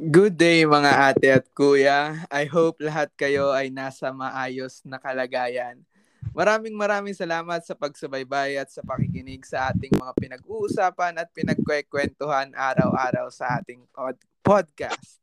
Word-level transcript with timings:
Good 0.00 0.40
day 0.40 0.64
mga 0.64 1.12
ate 1.12 1.28
at 1.28 1.46
kuya. 1.52 2.24
I 2.32 2.48
hope 2.48 2.80
lahat 2.80 3.12
kayo 3.20 3.52
ay 3.52 3.68
nasa 3.68 4.08
maayos 4.16 4.80
na 4.88 4.96
kalagayan. 4.96 5.76
Maraming 6.32 6.72
maraming 6.72 7.12
salamat 7.12 7.60
sa 7.60 7.76
pagsubaybay 7.76 8.56
at 8.56 8.72
sa 8.72 8.80
pakikinig 8.80 9.44
sa 9.44 9.68
ating 9.68 9.92
mga 9.92 10.16
pinag-uusapan 10.16 11.20
at 11.20 11.28
pinagkwekwentuhan 11.36 12.48
araw-araw 12.56 13.28
sa 13.28 13.60
ating 13.60 13.84
pod- 13.92 14.24
podcast. 14.40 15.20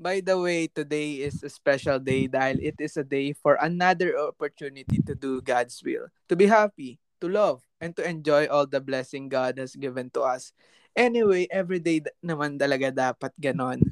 By 0.00 0.24
the 0.24 0.40
way, 0.40 0.64
today 0.72 1.20
is 1.28 1.44
a 1.44 1.52
special 1.52 2.00
day 2.00 2.24
dahil 2.24 2.56
it 2.64 2.80
is 2.80 2.96
a 2.96 3.04
day 3.04 3.36
for 3.36 3.60
another 3.60 4.16
opportunity 4.24 5.04
to 5.04 5.12
do 5.12 5.44
God's 5.44 5.84
will, 5.84 6.08
to 6.32 6.34
be 6.34 6.48
happy, 6.48 6.96
to 7.20 7.28
love, 7.28 7.60
and 7.76 7.92
to 7.92 8.08
enjoy 8.08 8.48
all 8.48 8.64
the 8.64 8.80
blessing 8.80 9.28
God 9.28 9.60
has 9.60 9.76
given 9.76 10.08
to 10.16 10.24
us. 10.24 10.56
Anyway, 10.94 11.50
everyday 11.50 11.98
naman 12.22 12.54
talaga 12.54 12.94
dapat 12.94 13.34
ganon. 13.34 13.82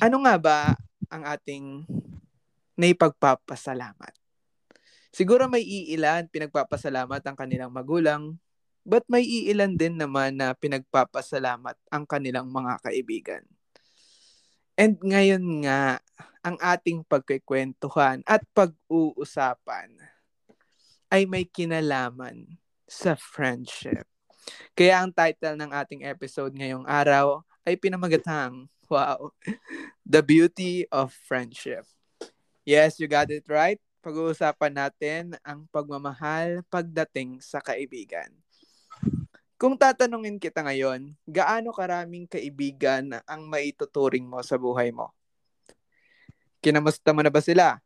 Ano 0.00 0.24
nga 0.24 0.40
ba 0.40 0.58
ang 1.12 1.22
ating 1.28 1.84
naipagpapasalamat? 2.80 4.16
Siguro 5.12 5.52
may 5.52 5.60
iilan 5.60 6.32
pinagpapasalamat 6.32 7.20
ang 7.20 7.36
kanilang 7.36 7.72
magulang, 7.72 8.40
but 8.88 9.04
may 9.04 9.20
iilan 9.20 9.76
din 9.76 10.00
naman 10.00 10.40
na 10.40 10.56
pinagpapasalamat 10.56 11.76
ang 11.92 12.04
kanilang 12.08 12.48
mga 12.48 12.80
kaibigan. 12.80 13.44
And 14.80 14.96
ngayon 15.00 15.68
nga, 15.68 16.00
ang 16.40 16.56
ating 16.56 17.04
pagkikwentuhan 17.04 18.24
at 18.24 18.44
pag-uusapan 18.56 19.92
ay 21.12 21.28
may 21.28 21.44
kinalaman 21.44 22.56
sa 22.88 23.12
friendship. 23.12 24.08
Kaya 24.76 25.02
ang 25.02 25.10
title 25.10 25.56
ng 25.56 25.70
ating 25.72 26.02
episode 26.04 26.52
ngayong 26.54 26.84
araw 26.86 27.40
ay 27.66 27.74
pinamagatang, 27.74 28.68
wow, 28.86 29.32
The 30.06 30.22
Beauty 30.22 30.86
of 30.92 31.10
Friendship. 31.26 31.82
Yes, 32.66 32.98
you 32.98 33.06
got 33.06 33.30
it 33.30 33.46
right. 33.46 33.78
Pag-uusapan 34.02 34.74
natin 34.74 35.22
ang 35.42 35.66
pagmamahal 35.70 36.62
pagdating 36.70 37.42
sa 37.42 37.58
kaibigan. 37.58 38.30
Kung 39.56 39.74
tatanungin 39.74 40.36
kita 40.36 40.60
ngayon, 40.60 41.16
gaano 41.24 41.72
karaming 41.72 42.28
kaibigan 42.28 43.16
ang 43.24 43.48
maituturing 43.48 44.28
mo 44.28 44.44
sa 44.44 44.60
buhay 44.60 44.92
mo? 44.92 45.10
Kinamusta 46.60 47.16
mo 47.16 47.24
na 47.24 47.32
ba 47.32 47.40
sila? 47.40 47.80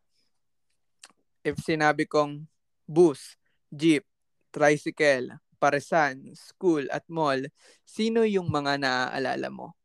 If 1.46 1.62
sinabi 1.62 2.10
kong 2.10 2.42
bus, 2.90 3.38
jeep, 3.70 4.02
tricycle, 4.50 5.38
paresan, 5.60 6.32
school 6.32 6.88
at 6.88 7.04
mall, 7.12 7.44
sino 7.84 8.24
yung 8.24 8.48
mga 8.48 8.80
naaalala 8.80 9.52
mo? 9.52 9.76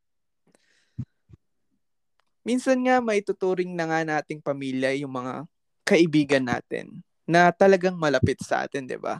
Minsan 2.47 2.79
nga 2.87 3.03
maituturing 3.03 3.75
na 3.75 3.91
nga 3.91 4.01
nating 4.07 4.39
pamilya 4.39 4.95
yung 4.95 5.11
mga 5.11 5.43
kaibigan 5.83 6.45
natin 6.47 7.03
na 7.27 7.51
talagang 7.51 7.97
malapit 7.99 8.39
sa 8.39 8.63
atin, 8.63 8.87
'di 8.87 9.01
ba? 9.01 9.19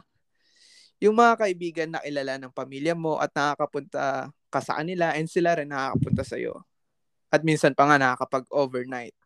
yung 0.96 1.16
mga 1.16 1.34
kaibigan 1.36 1.88
na 1.92 2.00
kilala 2.00 2.40
ng 2.40 2.52
pamilya 2.52 2.96
mo 2.96 3.20
at 3.20 3.28
nakakapunta 3.36 4.32
ka 4.48 4.60
sa 4.64 4.80
kanila 4.80 5.12
and 5.12 5.28
sila 5.28 5.52
rin 5.52 5.68
nakakapunta 5.68 6.24
sa 6.24 6.40
iyo. 6.40 6.64
At 7.28 7.44
minsan 7.44 7.76
pa 7.76 7.84
nga 7.84 8.00
nakakapag-overnight. 8.00 9.18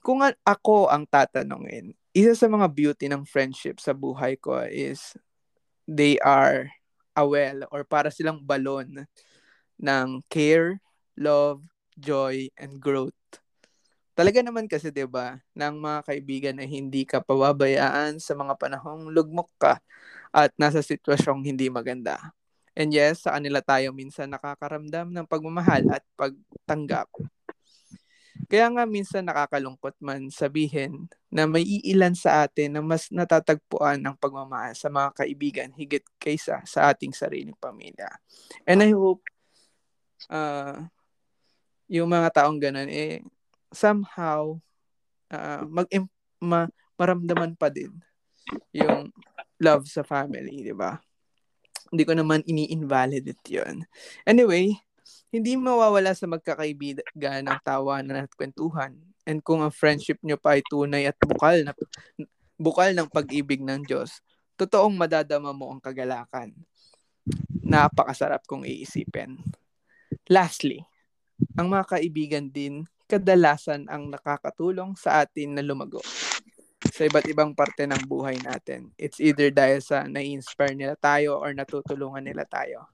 Kung 0.00 0.24
ako 0.24 0.88
ang 0.88 1.04
tatanungin, 1.04 1.92
isa 2.16 2.32
sa 2.32 2.48
mga 2.48 2.66
beauty 2.72 3.06
ng 3.12 3.28
friendship 3.28 3.76
sa 3.76 3.92
buhay 3.92 4.40
ko 4.40 4.56
is 4.64 5.14
they 5.88 6.18
are 6.22 6.70
a 7.16 7.24
well 7.26 7.68
or 7.70 7.84
para 7.84 8.08
silang 8.08 8.40
balon 8.44 9.04
ng 9.80 10.08
care, 10.30 10.80
love, 11.18 11.62
joy, 11.98 12.48
and 12.56 12.78
growth. 12.80 13.16
Talaga 14.12 14.44
naman 14.44 14.68
kasi 14.68 14.92
'di 14.92 15.08
ba, 15.08 15.40
ng 15.56 15.74
mga 15.80 16.00
kaibigan 16.04 16.54
na 16.60 16.68
hindi 16.68 17.08
ka 17.08 17.24
pababayaan 17.24 18.20
sa 18.20 18.36
mga 18.36 18.54
panahong 18.60 19.08
lugmok 19.08 19.48
ka 19.56 19.80
at 20.32 20.52
nasa 20.60 20.84
sitwasyong 20.84 21.44
hindi 21.44 21.72
maganda. 21.72 22.20
And 22.76 22.92
yes, 22.92 23.24
sa 23.24 23.36
kanila 23.36 23.60
tayo 23.64 23.92
minsan 23.92 24.32
nakakaramdam 24.32 25.12
ng 25.12 25.26
pagmamahal 25.28 25.88
at 25.92 26.04
pagtanggap. 26.16 27.08
Kaya 28.50 28.66
nga 28.74 28.84
minsan 28.84 29.24
nakakalungkot 29.26 29.96
man 30.02 30.28
sabihin 30.32 31.06
na 31.30 31.46
may 31.46 31.62
iilan 31.62 32.14
sa 32.16 32.46
atin 32.46 32.78
na 32.78 32.82
mas 32.82 33.08
natatagpuan 33.08 34.02
ng 34.02 34.16
pagmamahal 34.18 34.74
sa 34.74 34.90
mga 34.90 35.10
kaibigan 35.14 35.70
higit 35.74 36.04
kaysa 36.18 36.60
sa 36.66 36.90
ating 36.90 37.14
sariling 37.14 37.56
pamilya. 37.56 38.08
And 38.66 38.82
I 38.82 38.90
hope 38.92 39.22
uh, 40.28 40.86
yung 41.86 42.08
mga 42.08 42.42
taong 42.42 42.58
ganun 42.58 42.88
eh 42.88 43.20
somehow 43.72 44.56
uh, 45.32 45.62
mag 45.66 45.88
ma- 46.42 46.72
maramdaman 47.00 47.56
pa 47.56 47.72
din 47.72 47.92
yung 48.74 49.10
love 49.62 49.86
sa 49.86 50.02
family, 50.02 50.66
di 50.66 50.74
ba? 50.74 50.98
Hindi 51.92 52.02
ko 52.02 52.12
naman 52.16 52.42
ini-invalidate 52.42 53.44
yun. 53.46 53.86
Anyway, 54.26 54.74
hindi 55.32 55.56
mawawala 55.56 56.12
sa 56.12 56.28
magkakaibigan 56.28 57.48
ang 57.48 57.60
tawanan 57.64 58.28
at 58.28 58.32
kwentuhan. 58.36 58.96
And 59.22 59.40
kung 59.40 59.62
ang 59.62 59.72
friendship 59.72 60.18
nyo 60.20 60.36
pa 60.36 60.58
ay 60.58 60.62
tunay 60.66 61.06
at 61.08 61.16
bukal 61.22 61.62
na 61.62 61.72
bukal 62.58 62.90
ng 62.94 63.08
pag-ibig 63.10 63.62
ng 63.62 63.86
Diyos, 63.86 64.22
totoong 64.58 64.94
madadama 64.94 65.50
mo 65.50 65.70
ang 65.72 65.80
kagalakan. 65.80 66.54
Napakasarap 67.62 68.44
kong 68.46 68.66
iisipin. 68.66 69.38
Lastly, 70.26 70.82
ang 71.58 71.70
mga 71.70 71.98
kaibigan 71.98 72.46
din 72.50 72.86
kadalasan 73.10 73.86
ang 73.90 74.08
nakakatulong 74.08 74.96
sa 74.96 75.22
atin 75.26 75.52
na 75.52 75.62
lumago 75.62 76.00
sa 76.92 77.06
iba't 77.06 77.24
ibang 77.30 77.54
parte 77.54 77.86
ng 77.86 78.04
buhay 78.10 78.36
natin. 78.42 78.90
It's 78.98 79.22
either 79.22 79.48
dahil 79.54 79.78
sa 79.78 80.04
na-inspire 80.04 80.74
nila 80.74 80.98
tayo 80.98 81.38
or 81.38 81.54
natutulungan 81.54 82.26
nila 82.26 82.42
tayo. 82.44 82.90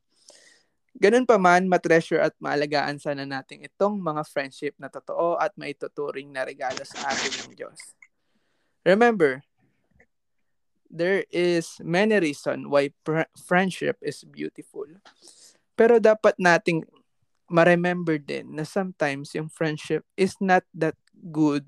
Ganun 0.98 1.22
pa 1.22 1.38
man, 1.38 1.70
matreasure 1.70 2.18
at 2.18 2.34
maalagaan 2.42 2.98
sana 2.98 3.22
natin 3.22 3.62
itong 3.62 4.02
mga 4.02 4.26
friendship 4.26 4.74
na 4.82 4.90
totoo 4.90 5.38
at 5.38 5.54
maituturing 5.54 6.34
na 6.34 6.42
regalo 6.42 6.82
sa 6.82 7.14
atin 7.14 7.32
ng 7.46 7.54
Diyos. 7.54 7.78
Remember, 8.82 9.46
there 10.90 11.22
is 11.30 11.78
many 11.86 12.18
reason 12.18 12.66
why 12.66 12.90
pr- 13.06 13.30
friendship 13.38 13.94
is 14.02 14.26
beautiful. 14.26 14.90
Pero 15.78 16.02
dapat 16.02 16.34
nating 16.34 16.82
ma-remember 17.46 18.18
din 18.18 18.58
na 18.58 18.66
sometimes 18.66 19.38
yung 19.38 19.46
friendship 19.46 20.02
is 20.18 20.34
not 20.42 20.66
that 20.74 20.98
good 21.30 21.62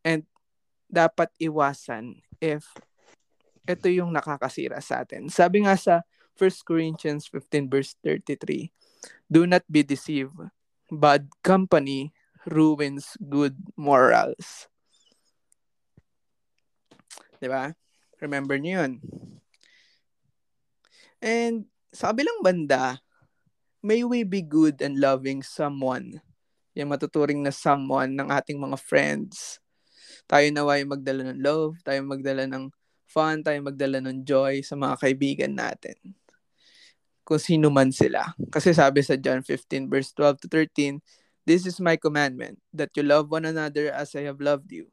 and 0.00 0.24
dapat 0.88 1.28
iwasan 1.36 2.24
if 2.40 2.64
ito 3.66 3.90
yung 3.90 4.14
nakakasira 4.14 4.80
sa 4.80 5.02
atin. 5.02 5.28
Sabi 5.28 5.66
nga 5.66 5.76
sa 5.76 6.00
1 6.36 6.68
Corinthians 6.68 7.26
15 7.28 7.66
verse 7.68 7.96
33, 8.04 8.70
Do 9.26 9.48
not 9.48 9.64
be 9.66 9.82
deceived. 9.82 10.36
Bad 10.92 11.26
company 11.42 12.14
ruins 12.46 13.18
good 13.18 13.58
morals. 13.74 14.70
'Di 17.42 17.48
ba? 17.50 17.74
Remember 18.22 18.54
niyo 18.54 18.86
'yun. 18.86 18.92
And 21.18 21.66
sa 21.90 22.14
kabilang 22.14 22.44
banda, 22.44 23.02
may 23.82 24.06
we 24.06 24.22
be 24.22 24.46
good 24.46 24.78
and 24.78 25.02
loving 25.02 25.42
someone. 25.42 26.22
Yung 26.76 26.92
matuturing 26.92 27.42
na 27.42 27.50
someone 27.50 28.14
ng 28.14 28.28
ating 28.30 28.60
mga 28.60 28.78
friends 28.78 29.58
tayo 30.26 30.46
nawa 30.50 30.82
yung 30.82 30.90
magdala 30.90 31.22
ng 31.30 31.40
love, 31.40 31.78
tayo 31.86 32.02
magdala 32.02 32.44
ng 32.50 32.66
fun, 33.06 33.46
tayo 33.46 33.58
magdala 33.62 34.02
ng 34.02 34.26
joy 34.26 34.60
sa 34.66 34.74
mga 34.74 34.98
kaibigan 34.98 35.54
natin. 35.54 35.94
Kung 37.26 37.42
sino 37.42 37.74
man 37.74 37.90
sila. 37.90 38.30
Kasi 38.54 38.70
sabi 38.70 39.02
sa 39.02 39.18
John 39.18 39.42
15 39.42 39.90
verse 39.90 40.14
12 40.14 40.46
to 40.46 40.48
13, 40.48 41.02
This 41.42 41.66
is 41.66 41.82
my 41.82 41.98
commandment, 41.98 42.58
that 42.74 42.94
you 42.94 43.02
love 43.02 43.30
one 43.30 43.46
another 43.46 43.90
as 43.90 44.14
I 44.14 44.26
have 44.26 44.38
loved 44.38 44.70
you. 44.70 44.90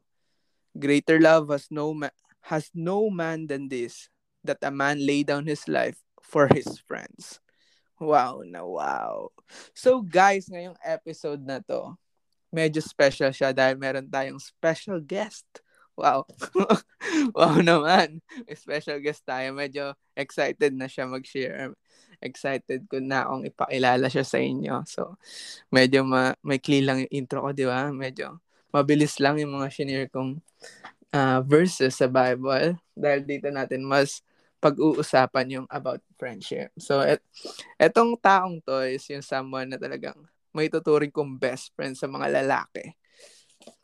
Greater 0.74 1.22
love 1.22 1.50
has 1.54 1.70
no 1.70 1.94
ma- 1.94 2.14
has 2.50 2.70
no 2.74 3.06
man 3.10 3.46
than 3.46 3.70
this, 3.70 4.10
that 4.42 4.62
a 4.62 4.70
man 4.74 4.98
lay 4.98 5.22
down 5.22 5.46
his 5.46 5.66
life 5.70 5.98
for 6.22 6.50
his 6.50 6.66
friends. 6.86 7.38
Wow 8.02 8.42
na 8.42 8.66
wow. 8.66 9.30
So 9.70 10.02
guys, 10.02 10.50
ngayong 10.50 10.78
episode 10.82 11.42
na 11.46 11.62
to, 11.70 11.94
medyo 12.50 12.82
special 12.82 13.30
siya 13.30 13.54
dahil 13.54 13.78
meron 13.78 14.10
tayong 14.10 14.42
special 14.42 14.98
guest. 14.98 15.46
Wow. 15.94 16.26
wow 17.38 17.58
naman. 17.62 18.18
May 18.46 18.58
special 18.58 18.98
guest 18.98 19.22
tayo. 19.22 19.54
Medyo 19.54 19.94
excited 20.18 20.74
na 20.74 20.90
siya 20.90 21.06
mag-share. 21.06 21.70
Excited 22.24 22.88
ko 22.88 22.98
na 23.04 23.28
akong 23.28 23.44
ipakilala 23.44 24.08
siya 24.08 24.24
sa 24.24 24.40
inyo. 24.40 24.80
So, 24.88 25.20
medyo 25.68 26.02
ma- 26.08 26.36
may 26.40 26.56
clear 26.56 26.88
lang 26.88 27.04
yung 27.04 27.12
intro 27.12 27.44
ko, 27.44 27.52
di 27.52 27.68
ba? 27.68 27.92
Medyo 27.92 28.40
mabilis 28.72 29.20
lang 29.20 29.36
yung 29.38 29.54
mga 29.60 29.68
shinare 29.70 30.08
kong 30.08 30.40
uh, 31.12 31.40
verses 31.44 31.94
sa 31.94 32.08
Bible. 32.08 32.80
Dahil 32.96 33.22
dito 33.22 33.52
natin 33.52 33.84
mas 33.84 34.24
pag-uusapan 34.64 35.60
yung 35.60 35.66
about 35.68 36.00
friendship. 36.16 36.72
So, 36.80 37.04
et, 37.04 37.20
etong 37.76 38.16
taong 38.16 38.64
to 38.64 38.80
is 38.88 39.04
yung 39.12 39.20
someone 39.20 39.68
na 39.68 39.76
talagang 39.76 40.16
may 40.56 40.72
tuturing 40.72 41.12
kong 41.12 41.36
best 41.36 41.76
friend 41.76 41.92
sa 41.92 42.08
mga 42.08 42.40
lalaki. 42.40 42.96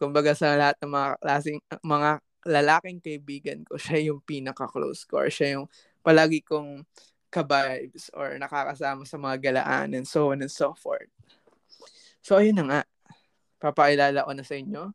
Kumbaga 0.00 0.32
sa 0.32 0.56
lahat 0.56 0.80
ng 0.80 0.88
mga 0.88 1.08
klaseng, 1.20 1.60
mga 1.84 2.10
lalaking 2.48 2.98
kaibigan 3.04 3.60
ko, 3.68 3.76
siya 3.76 4.00
yung 4.08 4.24
pinaka-close 4.24 5.04
ko 5.04 5.20
or 5.20 5.28
siya 5.28 5.60
yung 5.60 5.66
palagi 6.00 6.40
kong 6.40 6.88
ka-vibes 7.30 8.10
or 8.12 8.34
nakakasama 8.36 9.06
sa 9.06 9.16
mga 9.16 9.36
galaan 9.38 9.94
and 9.94 10.04
so 10.04 10.34
on 10.34 10.42
and 10.42 10.50
so 10.50 10.74
forth. 10.74 11.08
So, 12.20 12.42
ayun 12.42 12.58
na 12.60 12.64
nga. 12.66 12.80
Papailala 13.62 14.26
ko 14.26 14.32
na 14.34 14.44
sa 14.44 14.58
inyo. 14.58 14.90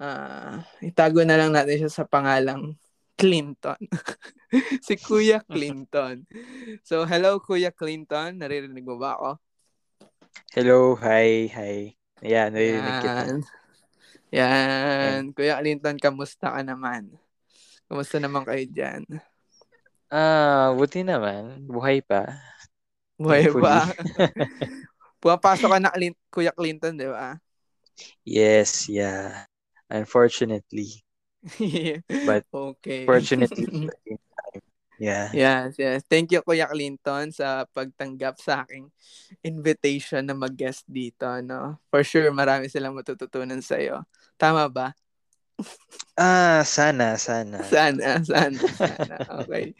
Uh, 0.00 0.60
itago 0.80 1.24
na 1.24 1.36
lang 1.36 1.52
natin 1.52 1.84
siya 1.84 1.90
sa 1.90 2.04
pangalang 2.04 2.76
Clinton. 3.16 3.80
si 4.86 4.96
Kuya 4.96 5.44
Clinton. 5.52 6.24
So, 6.84 7.04
hello 7.04 7.40
Kuya 7.40 7.72
Clinton. 7.72 8.40
Naririnig 8.40 8.84
mo 8.84 8.96
ba 8.96 9.16
ako? 9.16 9.30
Hello, 10.56 10.96
hi, 11.00 11.48
hi. 11.52 11.92
Ayan, 12.20 12.48
naririnig 12.52 12.94
Yan. 12.96 13.02
kita. 13.02 13.20
Yan. 13.20 13.38
Yan. 14.32 15.22
Kuya 15.36 15.60
Clinton, 15.60 15.96
kamusta 16.00 16.52
ka 16.52 16.60
naman? 16.64 17.12
Kamusta 17.90 18.16
naman 18.22 18.46
kayo 18.46 18.64
dyan? 18.70 19.02
Ah, 20.10 20.74
buti 20.74 21.06
naman. 21.06 21.70
Buhay 21.70 22.02
pa. 22.02 22.26
Buhay 23.14 23.46
pa. 23.54 23.94
Pumapasok 25.22 25.70
ka 25.70 25.78
na 25.78 25.94
Kuya 26.34 26.50
Clinton, 26.50 26.98
di 26.98 27.06
ba? 27.06 27.38
Yes, 28.26 28.90
yeah. 28.90 29.46
Unfortunately. 29.86 31.06
But 32.26 32.42
okay. 32.50 33.06
fortunately, 33.06 33.68
yeah. 34.98 35.30
Yes, 35.30 35.78
yes. 35.78 36.02
Thank 36.10 36.34
you 36.34 36.42
Kuya 36.42 36.66
Clinton 36.66 37.30
sa 37.30 37.64
pagtanggap 37.70 38.42
sa 38.42 38.66
aking 38.66 38.90
invitation 39.46 40.26
na 40.26 40.34
mag-guest 40.34 40.88
dito, 40.90 41.28
no. 41.46 41.78
For 41.94 42.02
sure 42.02 42.28
marami 42.34 42.66
silang 42.66 42.98
matututunan 42.98 43.62
sa 43.62 43.78
iyo. 43.78 44.02
Tama 44.34 44.66
ba? 44.66 44.90
Ah, 46.18 46.62
sana, 46.66 47.16
sana. 47.16 47.64
Sana, 47.64 48.20
sana, 48.24 48.60
sana. 48.76 49.16
Okay. 49.44 49.72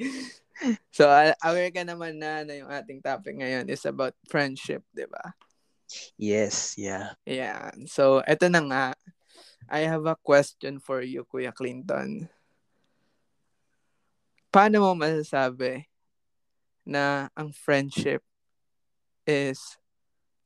So, 0.93 1.09
aware 1.41 1.73
ka 1.73 1.83
naman 1.85 2.21
na 2.21 2.45
na 2.45 2.53
yung 2.61 2.69
ating 2.69 3.01
topic 3.01 3.41
ngayon 3.41 3.69
is 3.73 3.85
about 3.89 4.13
friendship, 4.29 4.85
di 4.93 5.09
ba? 5.09 5.33
Yes, 6.21 6.77
yeah. 6.77 7.17
Yeah. 7.25 7.73
So, 7.89 8.21
eto 8.29 8.53
na 8.53 8.61
nga. 8.61 8.87
I 9.71 9.87
have 9.87 10.05
a 10.05 10.19
question 10.19 10.83
for 10.83 11.01
you, 11.01 11.25
Kuya 11.25 11.55
Clinton. 11.55 12.29
Paano 14.51 14.83
mo 14.83 14.99
masasabi 14.99 15.87
na 16.83 17.31
ang 17.39 17.55
friendship 17.55 18.21
is 19.23 19.79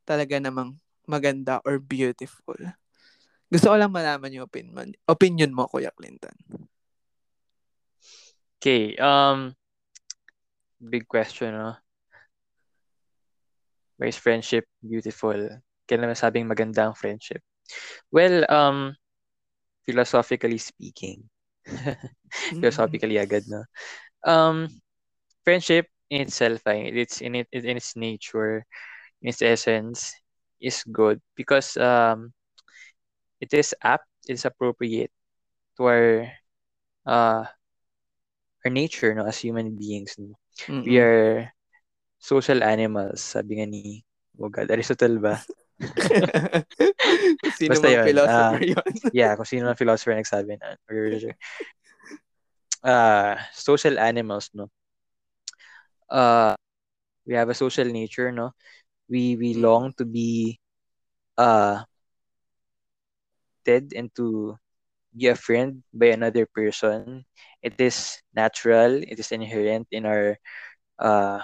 talaga 0.04 0.36
namang 0.36 0.76
maganda 1.08 1.64
or 1.64 1.80
beautiful? 1.80 2.58
Gusto 3.54 3.70
ko 3.70 3.78
lang 3.78 3.94
malaman 3.94 4.34
yung 4.34 4.50
opinion, 4.50 4.90
opinion 5.06 5.54
mo, 5.54 5.70
Kuya 5.70 5.94
Clinton. 5.94 6.34
Okay, 8.58 8.98
um, 8.98 9.54
big 10.82 11.06
question, 11.06 11.54
no? 11.54 11.78
Why 13.94 14.10
is 14.10 14.18
friendship 14.18 14.66
beautiful? 14.82 15.38
Kailan 15.86 16.10
masabing 16.10 16.50
maganda 16.50 16.82
ang 16.82 16.98
friendship? 16.98 17.46
Well, 18.10 18.42
um, 18.50 18.98
philosophically 19.86 20.58
speaking, 20.58 21.22
philosophically 22.58 23.22
agad, 23.22 23.46
no? 23.46 23.62
Um, 24.26 24.66
friendship 25.46 25.86
in 26.10 26.26
itself, 26.26 26.58
it's 26.66 27.22
in 27.22 27.38
it 27.38 27.46
in 27.54 27.78
its 27.78 27.94
nature, 27.94 28.66
in 29.22 29.30
its 29.30 29.46
essence, 29.46 30.10
is 30.58 30.82
good 30.90 31.22
because 31.38 31.78
um, 31.78 32.34
it 33.40 33.52
is 33.54 33.74
apt, 33.82 34.06
it 34.28 34.34
is 34.34 34.44
appropriate 34.44 35.10
to 35.76 35.82
our 35.84 36.32
uh, 37.06 37.44
our 38.64 38.70
nature, 38.70 39.14
no, 39.14 39.26
as 39.26 39.38
human 39.38 39.76
beings. 39.76 40.16
No? 40.18 40.34
Mm-hmm. 40.66 40.88
We 40.88 40.98
are 40.98 41.52
social 42.18 42.62
animals, 42.62 43.20
sabi 43.20 43.60
nga 43.60 43.66
ni 43.66 44.04
Oh 44.34 44.50
God, 44.50 44.66
Aristotle 44.70 45.22
ba? 45.22 45.38
sino 47.58 47.70
Basta 47.70 47.90
yun. 47.90 48.06
philosopher 48.06 48.62
uh, 48.62 48.70
yun. 48.74 48.92
yeah, 49.14 49.38
kung 49.38 49.46
sino 49.46 49.70
man 49.70 49.78
philosopher 49.78 50.14
nagsabi 50.14 50.58
na. 50.58 50.74
uh, 52.82 53.38
social 53.54 53.98
animals, 53.98 54.50
no? 54.54 54.70
Uh, 56.10 56.54
we 57.26 57.34
have 57.34 57.48
a 57.48 57.54
social 57.54 57.86
nature, 57.86 58.34
no? 58.34 58.52
We 59.06 59.38
we 59.38 59.54
mm. 59.54 59.62
long 59.62 59.94
to 59.98 60.04
be 60.04 60.58
uh 61.38 61.82
and 63.68 63.96
to 64.00 64.56
be 65.16 65.26
a 65.28 65.34
friend 65.34 65.82
by 65.92 66.06
another 66.14 66.46
person. 66.46 67.16
It 67.62 67.64
is 67.80 68.12
natural. 68.34 68.90
It 69.02 69.18
is 69.18 69.30
inherent 69.32 69.86
in 69.90 70.04
our 70.04 70.36
uh, 70.98 71.40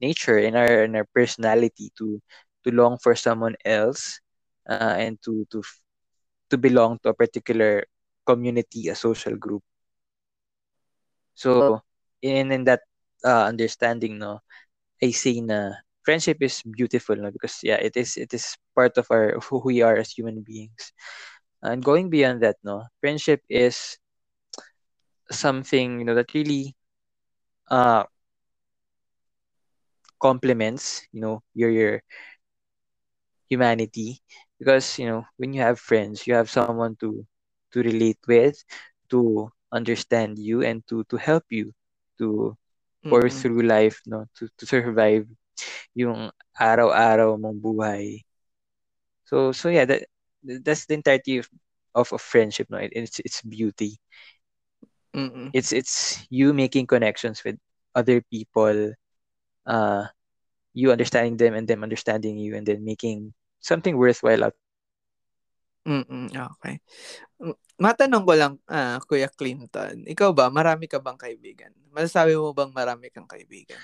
nature, 0.00 0.38
in 0.38 0.54
our 0.56 0.84
in 0.84 0.94
our 0.96 1.06
personality 1.14 1.90
to 1.98 2.20
to 2.64 2.70
long 2.72 2.98
for 2.98 3.14
someone 3.14 3.56
else 3.64 4.20
uh, 4.68 4.94
and 4.98 5.16
to 5.24 5.44
to 5.50 5.62
to 6.50 6.56
belong 6.58 6.98
to 7.02 7.08
a 7.10 7.14
particular 7.14 7.84
community, 8.26 8.88
a 8.88 8.94
social 8.94 9.36
group. 9.36 9.62
So 11.34 11.80
in 12.22 12.50
in 12.52 12.64
that 12.64 12.82
uh, 13.24 13.44
understanding, 13.46 14.18
no, 14.18 14.40
I 15.02 15.10
say 15.12 15.40
na 15.40 15.74
friendship 16.06 16.38
is 16.40 16.62
beautiful, 16.62 17.16
no, 17.18 17.30
because 17.34 17.58
yeah, 17.66 17.82
it 17.82 17.98
is 17.98 18.16
it 18.16 18.32
is 18.32 18.56
part 18.74 18.96
of 18.96 19.10
our 19.10 19.36
who 19.50 19.60
we 19.66 19.82
are 19.82 19.98
as 19.98 20.14
human 20.14 20.40
beings. 20.46 20.94
And 21.62 21.82
going 21.82 22.10
beyond 22.10 22.42
that, 22.46 22.56
no, 22.64 22.86
friendship 23.02 23.42
is 23.50 23.98
something 25.30 25.98
you 25.98 26.04
know 26.06 26.14
that 26.14 26.32
really 26.34 26.74
uh 27.70 28.04
complements 30.22 31.02
you 31.12 31.20
know 31.20 31.42
your 31.54 31.70
your 31.70 32.00
humanity 33.50 34.22
because 34.58 34.98
you 34.98 35.06
know 35.06 35.24
when 35.36 35.52
you 35.52 35.60
have 35.60 35.78
friends 35.78 36.26
you 36.26 36.34
have 36.34 36.50
someone 36.50 36.96
to 36.96 37.26
to 37.72 37.82
relate 37.82 38.18
with 38.28 38.56
to 39.10 39.50
understand 39.72 40.38
you 40.38 40.62
and 40.62 40.86
to 40.86 41.04
to 41.10 41.16
help 41.16 41.44
you 41.50 41.72
to 42.18 42.56
pour 43.08 43.26
mm-hmm. 43.26 43.36
through 43.38 43.62
life 43.62 44.00
no 44.06 44.26
to, 44.34 44.48
to 44.58 44.66
survive 44.66 45.26
yung 45.94 46.30
araw-araw 46.56 47.36
mong 47.36 47.58
buhay 47.60 48.22
so 49.26 49.50
so 49.52 49.68
yeah 49.68 49.84
that 49.84 50.06
that's 50.62 50.86
the 50.86 50.94
entirety 50.94 51.38
of 51.38 51.48
of, 51.96 52.12
of 52.12 52.22
friendship 52.22 52.68
no 52.70 52.78
it, 52.78 52.92
it's 52.94 53.18
it's 53.24 53.40
beauty 53.42 53.98
Mm-mm. 55.16 55.50
it's 55.52 55.72
it's 55.72 56.20
you 56.30 56.52
making 56.52 56.86
connections 56.86 57.42
with 57.44 57.56
other 57.94 58.20
people 58.28 58.92
uh 59.66 60.04
you 60.76 60.92
understanding 60.92 61.36
them 61.36 61.54
and 61.54 61.66
them 61.66 61.82
understanding 61.82 62.36
you 62.36 62.54
and 62.54 62.66
then 62.68 62.84
making 62.84 63.32
something 63.60 63.96
worthwhile 63.96 64.44
out 64.44 64.54
Mm, 65.86 66.34
okay. 66.34 66.82
Matanong 67.78 68.26
ko 68.26 68.34
lang, 68.34 68.54
uh, 68.66 68.98
Kuya 69.06 69.30
Clinton, 69.30 70.02
ikaw 70.02 70.34
ba, 70.34 70.50
marami 70.50 70.90
ka 70.90 70.98
bang 70.98 71.14
kaibigan? 71.14 71.70
Masasabi 71.94 72.34
mo 72.34 72.50
bang 72.50 72.74
marami 72.74 73.06
kang 73.14 73.28
kaibigan? 73.30 73.78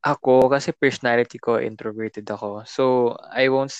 Ako, 0.00 0.48
kasi 0.48 0.72
personality 0.72 1.36
ko, 1.36 1.60
introverted 1.60 2.24
ako. 2.24 2.64
So, 2.64 3.16
I 3.28 3.48
won't 3.52 3.72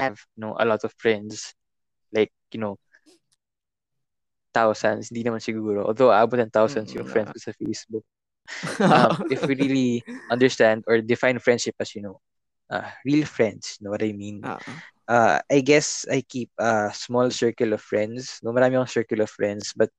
have, 0.00 0.16
you 0.36 0.40
know, 0.40 0.56
a 0.56 0.64
lot 0.64 0.84
of 0.84 0.96
friends. 0.96 1.52
Like, 2.12 2.32
you 2.52 2.60
know, 2.60 2.80
thousands, 4.56 5.12
hindi 5.12 5.28
naman 5.28 5.44
siguro. 5.44 5.84
Although, 5.84 6.12
abot 6.12 6.40
ng 6.40 6.52
thousands 6.52 6.92
mm, 6.92 6.96
yung 7.00 7.08
friends 7.08 7.32
ko 7.36 7.38
sa 7.38 7.52
Facebook. 7.52 8.04
um, 8.80 9.26
if 9.28 9.44
we 9.44 9.58
really 9.58 9.90
understand 10.30 10.86
or 10.86 11.02
define 11.02 11.36
friendship 11.42 11.76
as, 11.80 11.92
you 11.92 12.00
know, 12.00 12.16
uh, 12.70 12.88
real 13.04 13.26
friends, 13.26 13.76
you 13.76 13.84
know 13.84 13.92
what 13.92 14.02
I 14.02 14.16
mean? 14.16 14.40
Uh-huh 14.40 14.80
uh, 15.08 15.40
I 15.50 15.60
guess 15.60 16.06
I 16.10 16.22
keep 16.22 16.50
a 16.58 16.90
small 16.94 17.30
circle 17.30 17.72
of 17.72 17.80
friends. 17.80 18.40
No, 18.42 18.52
marami 18.52 18.76
akong 18.76 18.90
circle 18.90 19.22
of 19.22 19.30
friends, 19.30 19.72
but 19.74 19.90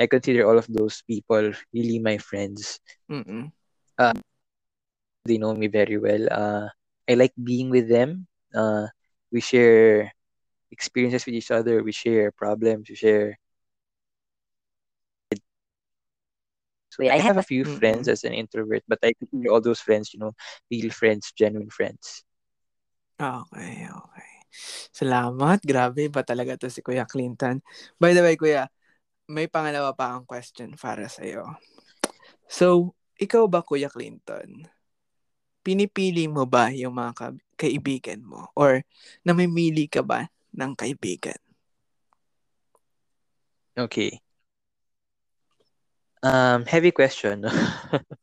I 0.00 0.08
consider 0.08 0.48
all 0.48 0.58
of 0.58 0.66
those 0.68 1.04
people 1.04 1.52
really 1.72 2.00
my 2.00 2.18
friends. 2.18 2.80
Mm-mm. 3.10 3.52
Uh, 3.96 4.16
they 5.26 5.38
know 5.38 5.54
me 5.54 5.66
very 5.66 5.98
well. 5.98 6.24
Uh, 6.30 6.66
I 7.08 7.14
like 7.14 7.34
being 7.36 7.70
with 7.70 7.88
them. 7.88 8.26
Uh, 8.54 8.86
we 9.30 9.40
share 9.40 10.12
experiences 10.70 11.26
with 11.26 11.34
each 11.34 11.50
other. 11.50 11.82
We 11.82 11.92
share 11.92 12.32
problems. 12.32 12.88
We 12.88 12.96
share. 12.96 13.38
So 16.94 17.04
yeah, 17.04 17.14
I 17.14 17.20
have 17.20 17.36
a 17.36 17.44
few 17.44 17.64
mm-hmm. 17.64 17.76
friends 17.76 18.08
as 18.08 18.24
an 18.24 18.32
introvert, 18.32 18.82
but 18.88 18.98
I 19.04 19.12
consider 19.12 19.52
all 19.52 19.60
those 19.60 19.80
friends, 19.84 20.14
you 20.14 20.20
know, 20.20 20.32
real 20.72 20.88
friends, 20.88 21.28
genuine 21.36 21.68
friends. 21.68 22.24
Okay, 23.20 23.84
okay. 23.84 24.32
Salamat. 24.96 25.60
Grabe 25.60 26.08
ba 26.08 26.24
talaga 26.24 26.56
to 26.56 26.72
si 26.72 26.80
Kuya 26.80 27.04
Clinton. 27.04 27.60
By 28.00 28.16
the 28.16 28.24
way, 28.24 28.40
Kuya, 28.40 28.68
may 29.28 29.50
pangalawa 29.50 29.92
pa 29.92 30.16
akong 30.16 30.24
question 30.24 30.72
para 30.78 31.04
sa'yo. 31.10 31.44
So, 32.48 32.96
ikaw 33.20 33.44
ba, 33.50 33.60
Kuya 33.60 33.90
Clinton, 33.92 34.64
pinipili 35.66 36.30
mo 36.30 36.46
ba 36.46 36.70
yung 36.70 36.94
mga 36.94 37.12
ka- 37.18 37.42
kaibigan 37.58 38.22
mo? 38.22 38.46
Or 38.54 38.86
namimili 39.26 39.90
ka 39.90 40.06
ba 40.06 40.30
ng 40.54 40.78
kaibigan? 40.78 41.34
Okay. 43.74 44.22
Um, 46.22 46.62
heavy 46.70 46.94
question. 46.94 47.42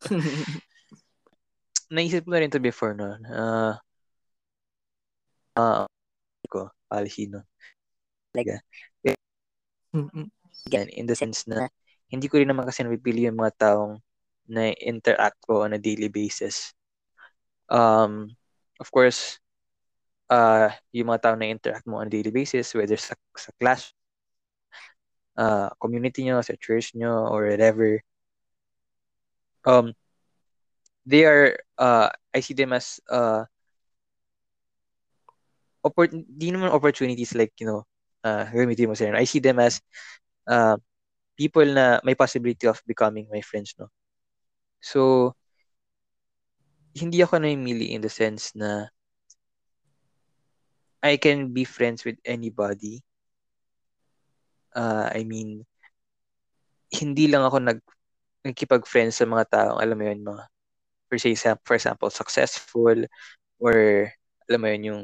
Naisip 1.93 2.23
ko 2.23 2.31
na 2.31 2.39
rin 2.39 2.49
to 2.49 2.63
before 2.63 2.95
no. 2.95 3.19
Uh, 3.27 3.75
uh, 5.59 5.85
ko, 6.49 6.71
policy 6.89 7.27
no. 7.27 7.43
Like, 8.33 8.49
again, 10.65 10.89
in 10.89 11.05
the 11.05 11.13
sense 11.13 11.45
na 11.45 11.69
hindi 12.09 12.25
ko 12.29 12.41
rin 12.41 12.49
naman 12.49 12.65
kasi 12.65 12.81
napipili 12.81 13.29
yung 13.29 13.37
mga 13.37 13.53
taong 13.57 14.01
na 14.49 14.73
interact 14.81 15.37
ko 15.45 15.65
on 15.65 15.77
a 15.77 15.81
daily 15.81 16.09
basis. 16.09 16.73
Um, 17.73 18.37
of 18.77 18.87
course, 18.93 19.41
uh, 20.29 20.69
yung 20.93 21.09
mga 21.09 21.21
tao 21.25 21.35
na 21.35 21.49
interact 21.49 21.89
mo 21.89 21.97
on 21.97 22.07
a 22.07 22.13
daily 22.13 22.29
basis, 22.29 22.73
whether 22.77 22.95
sa, 22.97 23.17
sa 23.33 23.49
class, 23.57 23.89
uh, 25.37 25.73
community 25.81 26.21
nyo, 26.23 26.39
sa 26.45 26.53
church 26.53 26.93
nyo, 26.93 27.25
or 27.33 27.49
whatever, 27.49 27.97
um, 29.65 29.97
they 31.05 31.25
are, 31.25 31.57
uh, 31.77 32.09
I 32.33 32.39
see 32.39 32.53
them 32.53 32.73
as, 32.77 33.01
uh, 33.09 33.49
oppor- 35.83 36.13
di 36.13 36.53
naman 36.53 36.71
opportunities 36.71 37.35
like, 37.35 37.51
you 37.59 37.67
know, 37.67 37.83
uh, 38.23 38.45
gamitin 38.53 38.87
mo. 38.87 38.95
I 38.95 39.25
see 39.27 39.43
them 39.43 39.59
as 39.59 39.81
uh, 40.47 40.77
people 41.35 41.65
na 41.67 41.99
may 42.03 42.15
possibility 42.15 42.67
of 42.67 42.79
becoming 42.87 43.27
my 43.27 43.41
friends, 43.41 43.75
no? 43.77 43.91
So, 44.79 45.33
hindi 46.93 47.21
ako 47.25 47.41
namimili 47.41 47.93
in 47.93 48.01
the 48.01 48.09
sense 48.09 48.53
na 48.53 48.87
I 51.03 51.19
can 51.19 51.51
be 51.51 51.67
friends 51.67 52.07
with 52.07 52.15
anybody. 52.23 53.03
Uh, 54.71 55.11
I 55.11 55.27
mean, 55.27 55.67
hindi 56.93 57.27
lang 57.27 57.43
ako 57.43 57.57
nag 57.59 57.79
nagkipag-friends 58.43 59.19
sa 59.19 59.27
mga 59.27 59.45
taong, 59.49 59.79
alam 59.79 59.95
mo 59.95 60.03
yun, 60.03 60.19
mga, 60.19 60.43
for, 61.07 61.15
say, 61.15 61.35
for 61.63 61.75
example, 61.79 62.11
successful, 62.11 62.97
or, 63.55 64.11
alam 64.51 64.59
mo 64.59 64.67
yun, 64.67 64.83
yung 64.83 65.01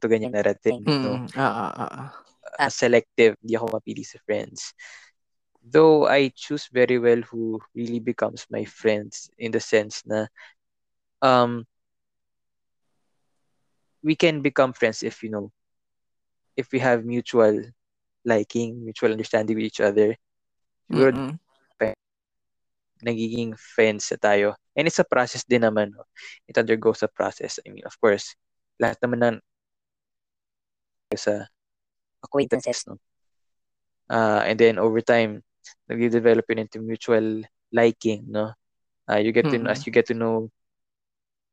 to 0.00 0.08
ganyan 0.08 0.32
narating, 0.32 0.80
no? 0.82 1.28
Mm, 1.28 1.36
ah, 1.36 1.52
ah, 1.68 1.72
ah, 1.76 1.92
ah. 1.92 2.10
Uh, 2.58 2.72
selective, 2.72 3.36
hindi 3.44 3.54
ako 3.54 3.76
mapili 3.76 4.02
sa 4.02 4.18
friends. 4.24 4.72
Though 5.62 6.06
I 6.06 6.28
choose 6.34 6.68
very 6.72 6.98
well 6.98 7.22
who 7.22 7.60
really 7.74 8.00
becomes 8.00 8.46
my 8.50 8.64
friends 8.64 9.30
in 9.38 9.52
the 9.52 9.60
sense 9.60 10.02
na 10.06 10.26
um 11.22 11.64
we 14.02 14.16
can 14.16 14.42
become 14.42 14.72
friends 14.72 15.02
if 15.02 15.22
you 15.22 15.30
know 15.30 15.52
if 16.56 16.70
we 16.72 16.78
have 16.78 17.04
mutual 17.04 17.62
liking, 18.24 18.84
mutual 18.84 19.12
understanding 19.12 19.56
with 19.56 19.64
each 19.66 19.80
other. 19.80 20.16
Siguro 20.90 21.16
Mm-mm. 21.16 21.38
nagiging 23.02 23.58
friends 23.58 24.10
na 24.14 24.16
tayo. 24.16 24.54
And 24.78 24.86
it's 24.86 25.02
a 25.02 25.04
process 25.06 25.42
din 25.44 25.66
naman. 25.66 25.92
No? 25.92 26.06
It 26.46 26.56
undergoes 26.56 27.02
a 27.02 27.10
process. 27.10 27.58
I 27.66 27.70
mean, 27.74 27.84
of 27.84 27.98
course, 27.98 28.34
lahat 28.78 29.02
naman 29.02 29.20
ng 29.26 29.36
sa 31.18 31.44
acquaintances, 32.24 32.86
no? 32.88 32.96
Uh, 34.08 34.42
and 34.46 34.58
then 34.58 34.78
over 34.78 35.00
time, 35.00 35.42
nag-develop 35.88 36.44
yun 36.48 36.58
into 36.60 36.80
mutual 36.80 37.42
liking, 37.72 38.24
no? 38.28 38.52
Uh, 39.10 39.18
you 39.18 39.32
get 39.32 39.48
to, 39.50 39.56
Mm-mm. 39.56 39.68
as 39.68 39.86
you 39.86 39.92
get 39.92 40.06
to 40.06 40.14
know 40.14 40.50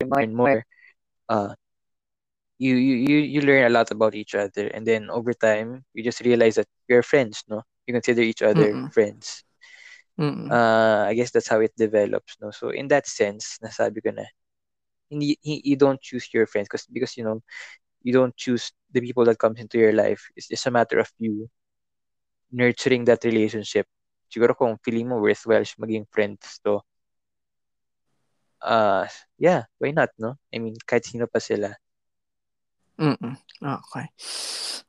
more 0.06 0.20
and 0.20 0.36
more, 0.36 0.66
uh, 1.30 1.54
you, 2.60 2.76
you, 2.76 2.96
you, 2.96 3.18
you 3.18 3.42
learn 3.42 3.66
a 3.66 3.70
lot 3.70 3.92
about 3.92 4.16
each 4.16 4.36
other. 4.36 4.68
And 4.68 4.86
then 4.86 5.10
over 5.10 5.34
time, 5.34 5.84
you 5.94 6.04
just 6.04 6.22
realize 6.22 6.56
that 6.56 6.68
you're 6.88 7.04
friends, 7.04 7.44
no? 7.50 7.64
You 7.88 7.94
consider 7.94 8.22
each 8.22 8.42
other 8.42 8.80
Mm-mm. 8.80 8.92
friends. 8.92 9.44
Uh, 10.50 11.06
I 11.08 11.14
guess 11.16 11.32
that's 11.32 11.48
how 11.48 11.60
it 11.62 11.72
develops, 11.78 12.38
no? 12.42 12.52
So 12.52 12.70
in 12.70 12.88
that 12.90 13.08
sense, 13.08 13.58
nasabi 13.64 14.02
ko 14.04 14.12
na, 14.12 14.26
hindi, 15.10 15.38
you 15.44 15.76
don't 15.78 16.02
choose 16.02 16.28
your 16.34 16.46
friends 16.48 16.68
because 16.68 16.86
because 16.92 17.18
you 17.18 17.24
know 17.24 17.42
you 18.04 18.14
don't 18.14 18.36
choose 18.36 18.72
the 18.92 19.02
people 19.02 19.26
that 19.26 19.40
comes 19.40 19.60
into 19.60 19.78
your 19.80 19.94
life. 19.94 20.22
It's 20.36 20.48
just 20.50 20.68
a 20.68 20.72
matter 20.72 21.00
of 21.00 21.10
you 21.20 21.50
nurturing 22.52 23.06
that 23.06 23.24
relationship. 23.24 23.88
Siguro 24.30 24.54
kung 24.54 24.78
feeling 24.86 25.10
mo 25.10 25.18
worthwhile 25.18 25.66
siya 25.66 25.82
maging 25.82 26.06
friends 26.08 26.62
to, 26.62 26.80
uh, 28.62 29.10
yeah, 29.42 29.66
why 29.82 29.92
not, 29.92 30.14
no? 30.22 30.38
I 30.54 30.62
mean, 30.62 30.78
kahit 30.86 31.10
sino 31.10 31.26
pa 31.26 31.42
sila. 31.42 31.74
Mm-mm. 33.00 33.36
Okay. 33.64 34.08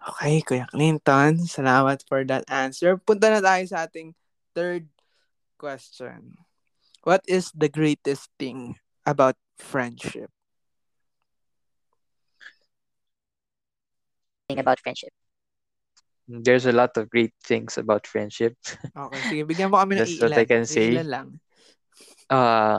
Okay, 0.00 0.35
Kuya 0.42 0.66
Clinton. 0.68 1.40
Salamat 1.47 2.04
for 2.04 2.23
that 2.28 2.44
answer. 2.50 2.99
Punta 2.99 3.30
na 3.30 3.40
tayo 3.40 3.64
sa 3.64 3.87
ating 3.87 4.12
third 4.52 4.90
question. 5.56 6.37
What 7.06 7.25
is 7.25 7.49
the 7.56 7.70
greatest 7.70 8.28
thing 8.37 8.76
about 9.09 9.40
friendship? 9.56 10.28
thing 14.50 14.59
about 14.59 14.80
friendship. 14.82 15.14
There's 16.30 16.66
a 16.70 16.76
lot 16.76 16.94
of 16.94 17.10
great 17.10 17.34
things 17.42 17.75
about 17.75 18.06
friendship. 18.06 18.54
Okay, 18.94 19.20
sige. 19.26 19.42
Bigyan 19.50 19.75
mo 19.75 19.82
kami 19.82 19.99
ng 19.99 20.06
That's 20.06 20.14
what 20.22 20.30
iilan. 20.30 20.38
I 20.38 20.46
can 20.46 20.64
say. 20.64 20.87
Iilan 20.94 21.08
lang. 21.10 21.26
Uh, 22.30 22.78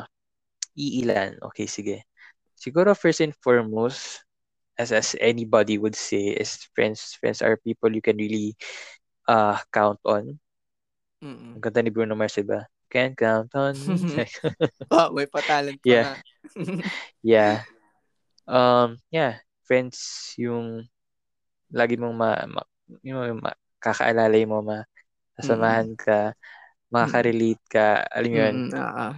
iilan. 0.80 1.44
Okay, 1.52 1.68
sige. 1.68 2.08
Siguro 2.56 2.96
first 2.96 3.20
and 3.20 3.36
foremost, 3.44 4.24
as 4.80 4.96
as 4.96 5.18
anybody 5.20 5.76
would 5.76 5.98
say, 5.98 6.32
is 6.32 6.64
friends 6.72 7.20
friends 7.20 7.44
are 7.44 7.60
people 7.60 7.92
you 7.92 8.02
can 8.02 8.16
really 8.16 8.56
uh 9.28 9.60
count 9.76 10.00
on. 10.08 10.40
Mm-mm. 11.20 11.60
Ang 11.60 11.62
ganda 11.62 11.84
ni 11.84 11.92
Bruno 11.92 12.16
Mars, 12.16 12.40
diba? 12.40 12.66
Can 12.88 13.14
count 13.14 13.52
on. 13.54 13.76
Oh, 14.94 15.12
may 15.12 15.28
patalent 15.28 15.80
pa 15.80 15.88
Yeah. 15.88 16.14
yeah. 17.24 17.56
Um, 18.48 19.00
yeah, 19.14 19.40
friends 19.64 20.34
yung 20.36 20.88
lagi 21.72 21.96
mong 21.96 22.16
ma, 22.18 22.36
ma 22.52 22.64
yung 23.04 23.42
kakaalalay 23.82 24.44
mo, 24.48 24.62
ma, 24.62 24.84
sasamahan 25.40 25.96
ka, 25.98 26.34
makaka-relate 26.92 27.64
ka, 27.72 28.04
alam 28.12 28.30
mo 28.32 28.38
yun. 28.38 28.56
Ah, 28.74 28.94
ah. 29.06 29.14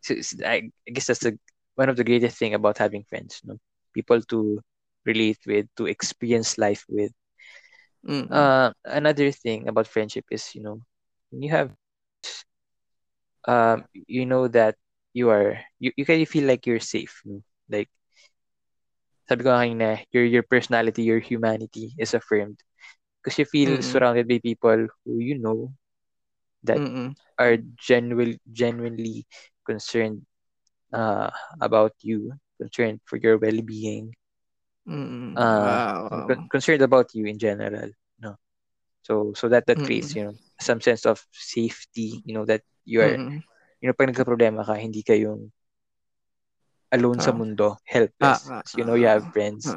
So, 0.00 0.14
s- 0.14 0.40
I, 0.44 0.70
guess 0.86 1.06
that's 1.06 1.20
the, 1.20 1.38
one 1.74 1.88
of 1.88 1.96
the 1.96 2.04
greatest 2.04 2.38
thing 2.38 2.54
about 2.54 2.78
having 2.78 3.04
friends, 3.04 3.40
no? 3.44 3.58
People 3.94 4.22
to 4.30 4.60
relate 5.04 5.38
with, 5.46 5.66
to 5.76 5.86
experience 5.86 6.58
life 6.58 6.84
with. 6.88 7.12
Mm-mm. 8.06 8.30
Uh, 8.30 8.72
another 8.84 9.30
thing 9.30 9.68
about 9.68 9.86
friendship 9.88 10.24
is, 10.30 10.54
you 10.54 10.62
know, 10.62 10.80
when 11.30 11.42
you 11.42 11.50
have, 11.50 11.70
um, 13.46 13.84
you 14.06 14.26
know 14.26 14.48
that 14.48 14.76
you 15.12 15.30
are, 15.30 15.58
you, 15.78 15.92
you 15.96 16.04
can 16.04 16.24
feel 16.26 16.46
like 16.46 16.66
you're 16.66 16.80
safe, 16.80 17.20
no? 17.24 17.42
Like, 17.68 17.88
sabi 19.28 19.42
ko 19.44 19.50
kanina, 19.50 20.02
your, 20.12 20.24
your 20.24 20.42
personality, 20.42 21.02
your 21.02 21.20
humanity 21.20 21.94
is 21.98 22.14
affirmed. 22.14 22.58
Because 23.22 23.38
you 23.38 23.46
feel 23.46 23.80
Mm-mm. 23.80 23.82
surrounded 23.82 24.28
by 24.28 24.38
people 24.42 24.88
who 25.04 25.18
you 25.20 25.38
know 25.38 25.72
that 26.64 26.82
Mm-mm. 26.82 27.14
are 27.38 27.56
genuine, 27.76 28.38
genuinely 28.52 29.26
concerned 29.66 30.22
uh, 30.92 31.30
about 31.60 31.92
you, 32.02 32.32
concerned 32.60 33.00
for 33.04 33.16
your 33.18 33.38
well-being, 33.38 34.14
Mm-mm. 34.88 35.36
uh, 35.36 35.80
Wow. 35.82 36.26
con- 36.26 36.44
concerned 36.50 36.82
about 36.82 37.14
you 37.14 37.26
in 37.26 37.38
general. 37.38 37.90
No, 38.20 38.36
so 39.02 39.32
so 39.34 39.48
that 39.48 39.66
that 39.66 39.82
creates 39.82 40.14
Mm-mm. 40.14 40.16
you 40.16 40.24
know 40.24 40.34
some 40.60 40.80
sense 40.80 41.06
of 41.06 41.20
safety. 41.32 42.22
You 42.24 42.34
know 42.34 42.44
that 42.46 42.62
you 42.84 43.00
are 43.02 43.18
Mm-mm. 43.18 43.42
you 43.80 43.86
know 43.88 43.94
pag 43.96 44.10
nagka-problema 44.12 44.64
ka, 44.66 44.74
hindi 44.78 45.02
ka 45.02 45.14
yung 45.14 45.50
alone 46.92 47.20
sa 47.20 47.32
Ah. 47.32 47.38
mundo, 47.38 47.76
helpless. 47.84 48.50
Ah, 48.50 48.62
So, 48.64 48.80
you 48.80 48.84
know 48.86 48.94
you 48.94 49.06
have 49.06 49.26
friends. 49.34 49.76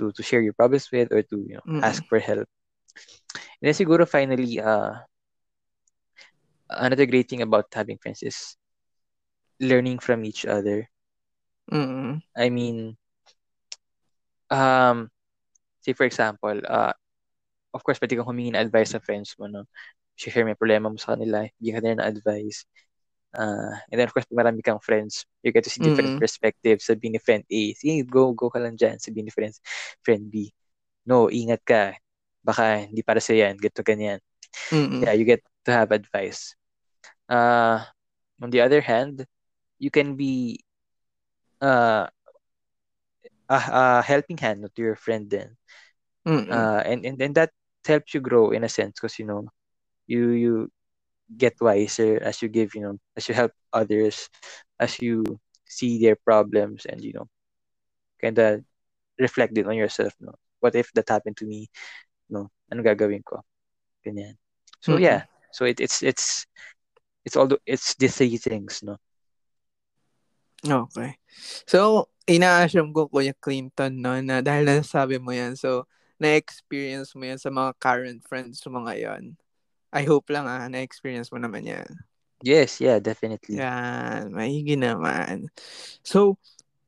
To 0.00 0.08
to 0.16 0.22
share 0.24 0.40
your 0.40 0.56
problems 0.56 0.88
with 0.88 1.12
or 1.12 1.20
to 1.22 1.36
you 1.44 1.60
know 1.60 1.66
Mm-mm. 1.68 1.84
ask 1.84 2.00
for 2.08 2.18
help. 2.18 2.48
And 3.60 3.68
then 3.68 3.76
siguro 3.76 4.08
finally, 4.08 4.60
uh, 4.60 5.04
another 6.70 7.06
great 7.06 7.28
thing 7.28 7.42
about 7.42 7.68
having 7.72 7.98
friends 7.98 8.22
is 8.22 8.56
learning 9.60 9.98
from 10.00 10.24
each 10.24 10.46
other. 10.46 10.88
Mm-mm. 11.72 12.22
I 12.36 12.48
mean, 12.48 12.96
um, 14.50 15.10
say 15.80 15.92
for 15.92 16.04
example, 16.04 16.60
uh, 16.66 16.92
of 17.74 17.84
course, 17.84 17.98
pwede 18.00 18.16
kang 18.16 18.26
humingi 18.26 18.56
ng 18.56 18.64
advice 18.64 18.96
sa 18.96 19.02
friends 19.04 19.36
mo, 19.38 19.46
no? 19.46 19.64
Share 20.16 20.44
mo 20.44 20.52
yung 20.52 20.60
problema 20.60 20.90
mo 20.90 20.98
sa 20.98 21.14
kanila, 21.16 21.46
bigyan 21.60 21.76
ka 21.76 21.80
nila 21.84 21.96
ng 22.00 22.10
advice. 22.16 22.64
Uh, 23.34 23.74
and 23.90 23.98
then, 24.00 24.06
of 24.08 24.14
course, 24.14 24.26
marami 24.32 24.62
kang 24.64 24.80
friends, 24.82 25.26
you 25.42 25.52
get 25.52 25.64
to 25.64 25.70
see 25.70 25.80
different 25.82 26.12
Mm-mm. 26.12 26.20
perspectives. 26.20 26.86
Sabihin 26.86 27.16
ni 27.16 27.22
friend 27.22 27.44
A, 27.46 27.62
sige, 27.78 28.02
go, 28.08 28.32
go 28.34 28.50
ka 28.50 28.58
lang 28.58 28.76
dyan. 28.76 28.98
Sabihin 28.98 29.30
ni 29.30 29.34
friend, 29.34 29.54
friend 30.04 30.28
B, 30.30 30.50
no, 31.06 31.30
ingat 31.30 31.62
ka. 31.66 31.94
Baka 32.44 32.86
hindi 32.88 33.02
para 33.04 33.20
sa 33.22 33.32
yan, 33.36 33.56
ganito, 33.58 33.82
ganyan. 33.84 34.18
Mm-mm. 34.72 35.06
yeah, 35.06 35.12
you 35.14 35.24
get 35.24 35.42
to 35.64 35.72
have 35.72 35.92
advice. 35.92 36.54
Uh, 37.28 37.82
on 38.42 38.50
the 38.50 38.60
other 38.60 38.80
hand, 38.80 39.26
you 39.78 39.90
can 39.90 40.16
be 40.16 40.60
uh, 41.60 42.06
a, 43.48 43.54
a 43.54 44.02
helping 44.02 44.36
hand 44.38 44.66
to 44.74 44.82
your 44.82 44.96
friend 44.96 45.30
then. 45.30 45.56
Mm-mm. 46.26 46.70
Uh, 46.70 46.82
and, 46.84 47.04
and, 47.04 47.20
and 47.20 47.34
that 47.34 47.50
helps 47.86 48.14
you 48.14 48.20
grow 48.20 48.50
in 48.50 48.64
a 48.64 48.68
sense 48.68 48.94
because, 49.00 49.18
you 49.18 49.26
know, 49.26 49.48
you, 50.06 50.30
you 50.30 50.70
get 51.36 51.54
wiser 51.60 52.18
as 52.22 52.42
you 52.42 52.48
give, 52.48 52.74
you 52.74 52.82
know, 52.82 52.98
as 53.16 53.28
you 53.28 53.34
help 53.34 53.52
others, 53.72 54.28
as 54.78 55.00
you 55.00 55.24
see 55.66 56.00
their 56.00 56.16
problems 56.16 56.86
and, 56.86 57.02
you 57.02 57.12
know, 57.12 57.28
kind 58.20 58.38
of 58.38 58.64
reflect 59.18 59.56
it 59.58 59.66
on 59.66 59.76
yourself, 59.76 60.14
no? 60.20 60.34
What 60.60 60.74
if 60.74 60.92
that 60.92 61.08
happened 61.08 61.36
to 61.38 61.46
me? 61.46 61.68
No, 62.28 62.50
ano 62.70 62.82
gagawin 62.82 63.24
ko? 63.24 63.40
Ganyan. 64.04 64.36
So 64.80 64.96
Mm-mm. 64.96 65.02
yeah, 65.02 65.24
so 65.52 65.64
it, 65.64 65.80
it's 65.80 66.02
it's 66.02 66.46
it's 67.24 67.36
all 67.36 67.46
the, 67.46 67.58
it's 67.66 67.94
the 67.94 68.08
three 68.08 68.36
things, 68.36 68.82
no. 68.82 68.96
Okay. 70.60 71.16
So, 71.64 72.08
ina-assume 72.28 72.92
ko, 72.92 73.08
Kuya 73.08 73.32
Clinton, 73.40 73.96
no, 73.96 74.12
na 74.20 74.44
dahil 74.44 74.68
nasabi 74.68 75.16
mo 75.16 75.32
yan, 75.32 75.56
so, 75.56 75.88
na-experience 76.20 77.16
mo 77.16 77.24
yan 77.24 77.40
sa 77.40 77.48
mga 77.48 77.72
current 77.80 78.20
friends 78.28 78.60
mo 78.68 78.84
ngayon. 78.84 79.40
I 79.90 80.06
hope 80.06 80.30
lang 80.30 80.46
ah, 80.46 80.70
na-experience 80.70 81.34
mo 81.34 81.38
naman 81.42 81.66
yan. 81.66 81.90
Yes, 82.40 82.80
yeah, 82.80 83.02
definitely. 83.02 83.60
Yan, 83.60 84.32
maigi 84.32 84.78
naman. 84.78 85.52
So, 86.00 86.40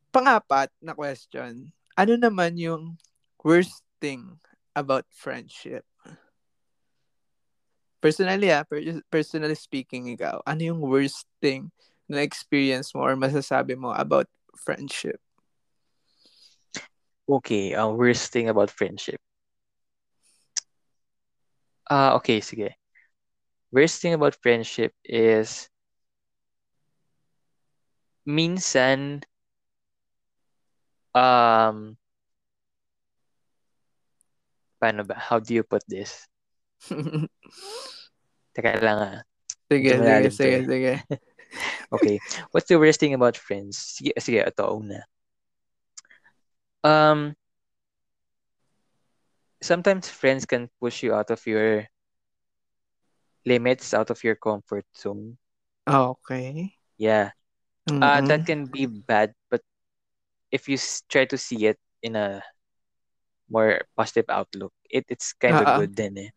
pangapat 0.09 0.73
na 0.81 0.97
question, 0.97 1.69
ano 1.93 2.13
naman 2.17 2.57
yung 2.57 2.97
worst 3.43 3.85
thing 4.01 4.39
about 4.73 5.05
friendship? 5.13 5.85
Personally 8.01 8.49
ah, 8.49 8.65
per- 8.65 9.05
personally 9.07 9.55
speaking 9.55 10.11
ikaw, 10.11 10.41
ano 10.43 10.73
yung 10.73 10.81
worst 10.81 11.27
thing 11.39 11.69
na 12.09 12.23
experience 12.25 12.91
mo 12.91 13.05
or 13.05 13.15
masasabi 13.15 13.77
mo 13.77 13.93
about 13.93 14.27
friendship? 14.57 15.21
Okay, 17.23 17.71
uh, 17.71 17.87
worst 17.87 18.35
thing 18.35 18.49
about 18.51 18.67
friendship. 18.67 19.21
Ah, 21.87 22.15
okay, 22.19 22.43
sige. 22.43 22.75
Worst 23.73 24.05
thing 24.05 24.13
about 24.13 24.37
friendship 24.37 24.93
is 25.01 25.65
minsan 28.21 29.25
um 31.17 31.97
paano 34.77 35.01
ba? 35.01 35.17
How 35.17 35.41
do 35.41 35.57
you 35.57 35.65
put 35.65 35.81
this? 35.89 36.29
Teka 38.53 38.77
lang 38.77 38.99
ah. 39.01 39.19
sige, 39.65 39.89
sige, 39.97 40.29
sige, 40.29 40.53
eh. 40.53 40.65
sige. 40.69 40.93
Okay. 41.93 42.17
What's 42.49 42.65
the 42.65 42.81
worst 42.81 42.97
thing 42.97 43.13
about 43.13 43.37
friends? 43.37 43.77
Sige, 43.77 44.17
sige, 44.17 44.41
ito 44.41 44.65
una. 44.73 45.05
Um, 46.81 47.37
sometimes 49.61 50.09
friends 50.09 50.49
can 50.49 50.73
push 50.81 51.05
you 51.05 51.13
out 51.13 51.29
of 51.29 51.45
your 51.45 51.85
limits, 53.45 53.93
out 53.93 54.09
of 54.09 54.23
your 54.23 54.35
comfort 54.35 54.85
zone. 54.97 55.37
Okay. 55.87 56.75
Yeah. 56.97 57.31
Uh, 58.01 58.21
Mm-mm. 58.21 58.29
that 58.29 58.45
can 58.45 58.67
be 58.67 58.85
bad, 58.87 59.33
but 59.49 59.61
if 60.51 60.69
you 60.69 60.75
s- 60.75 61.03
try 61.09 61.25
to 61.25 61.37
see 61.37 61.67
it 61.67 61.79
in 62.03 62.15
a 62.15 62.43
more 63.49 63.81
positive 63.95 64.25
outlook, 64.29 64.73
it 64.89 65.05
it's 65.09 65.33
kind 65.33 65.61
of 65.61 65.71
Ah, 65.71 65.81
ah. 65.81 65.83
good 65.83 65.95
then 65.95 66.17
eh. 66.17 66.29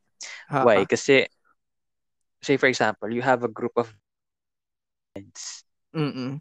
Ah, 0.49 0.67
Why? 0.67 0.85
ah. 0.85 0.87
Kasi, 0.87 1.27
say 2.43 2.57
for 2.57 2.67
example, 2.67 3.11
you 3.13 3.21
have 3.23 3.43
a 3.45 3.49
group 3.49 3.73
of 3.77 3.95
friends. 5.13 5.65
Mm-mm. 5.95 6.41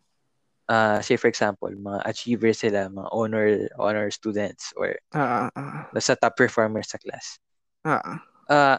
Uh, 0.68 1.00
say 1.02 1.16
for 1.18 1.28
example, 1.28 1.70
mga 1.70 2.02
achievers 2.10 2.60
sila, 2.66 2.90
mga 2.90 3.10
honor 3.14 3.48
honor 3.78 4.10
students 4.10 4.74
or 4.78 4.98
Ah, 5.12 5.50
ah, 5.56 5.62
ah. 5.62 5.96
basta 5.96 6.14
top 6.16 6.38
performers 6.38 6.90
sa 6.94 7.00
class. 7.02 7.40
Ah, 7.84 8.02
ah. 8.06 8.20
Uh, 8.50 8.78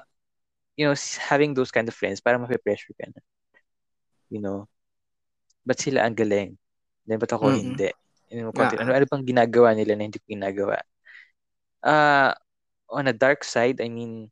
you 0.77 0.87
know, 0.87 0.95
having 1.29 1.55
those 1.55 1.71
kind 1.73 1.89
of 1.89 1.95
friends, 1.97 2.21
parang 2.21 2.43
mape-pressure 2.45 2.95
ka 2.97 3.09
na. 3.11 3.21
You 4.31 4.41
know, 4.41 4.69
ba't 5.67 5.79
sila 5.81 6.05
ang 6.07 6.17
galing? 6.17 6.57
Then, 7.07 7.19
ba't 7.19 7.33
ako 7.33 7.51
Mm-mm. 7.51 7.55
hindi? 7.55 7.91
You 8.31 8.47
know, 8.47 8.53
konti, 8.53 8.77
Ah, 8.77 8.83
ano, 8.83 8.93
ano 8.95 9.05
bang 9.09 9.25
ginagawa 9.27 9.75
nila 9.77 9.95
na 9.97 10.05
hindi 10.09 10.19
ko 10.21 10.27
ginagawa? 10.29 10.83
Uh, 11.83 12.35
on 12.91 13.07
a 13.09 13.15
dark 13.17 13.45
side, 13.45 13.81
I 13.81 13.89
mean, 13.89 14.31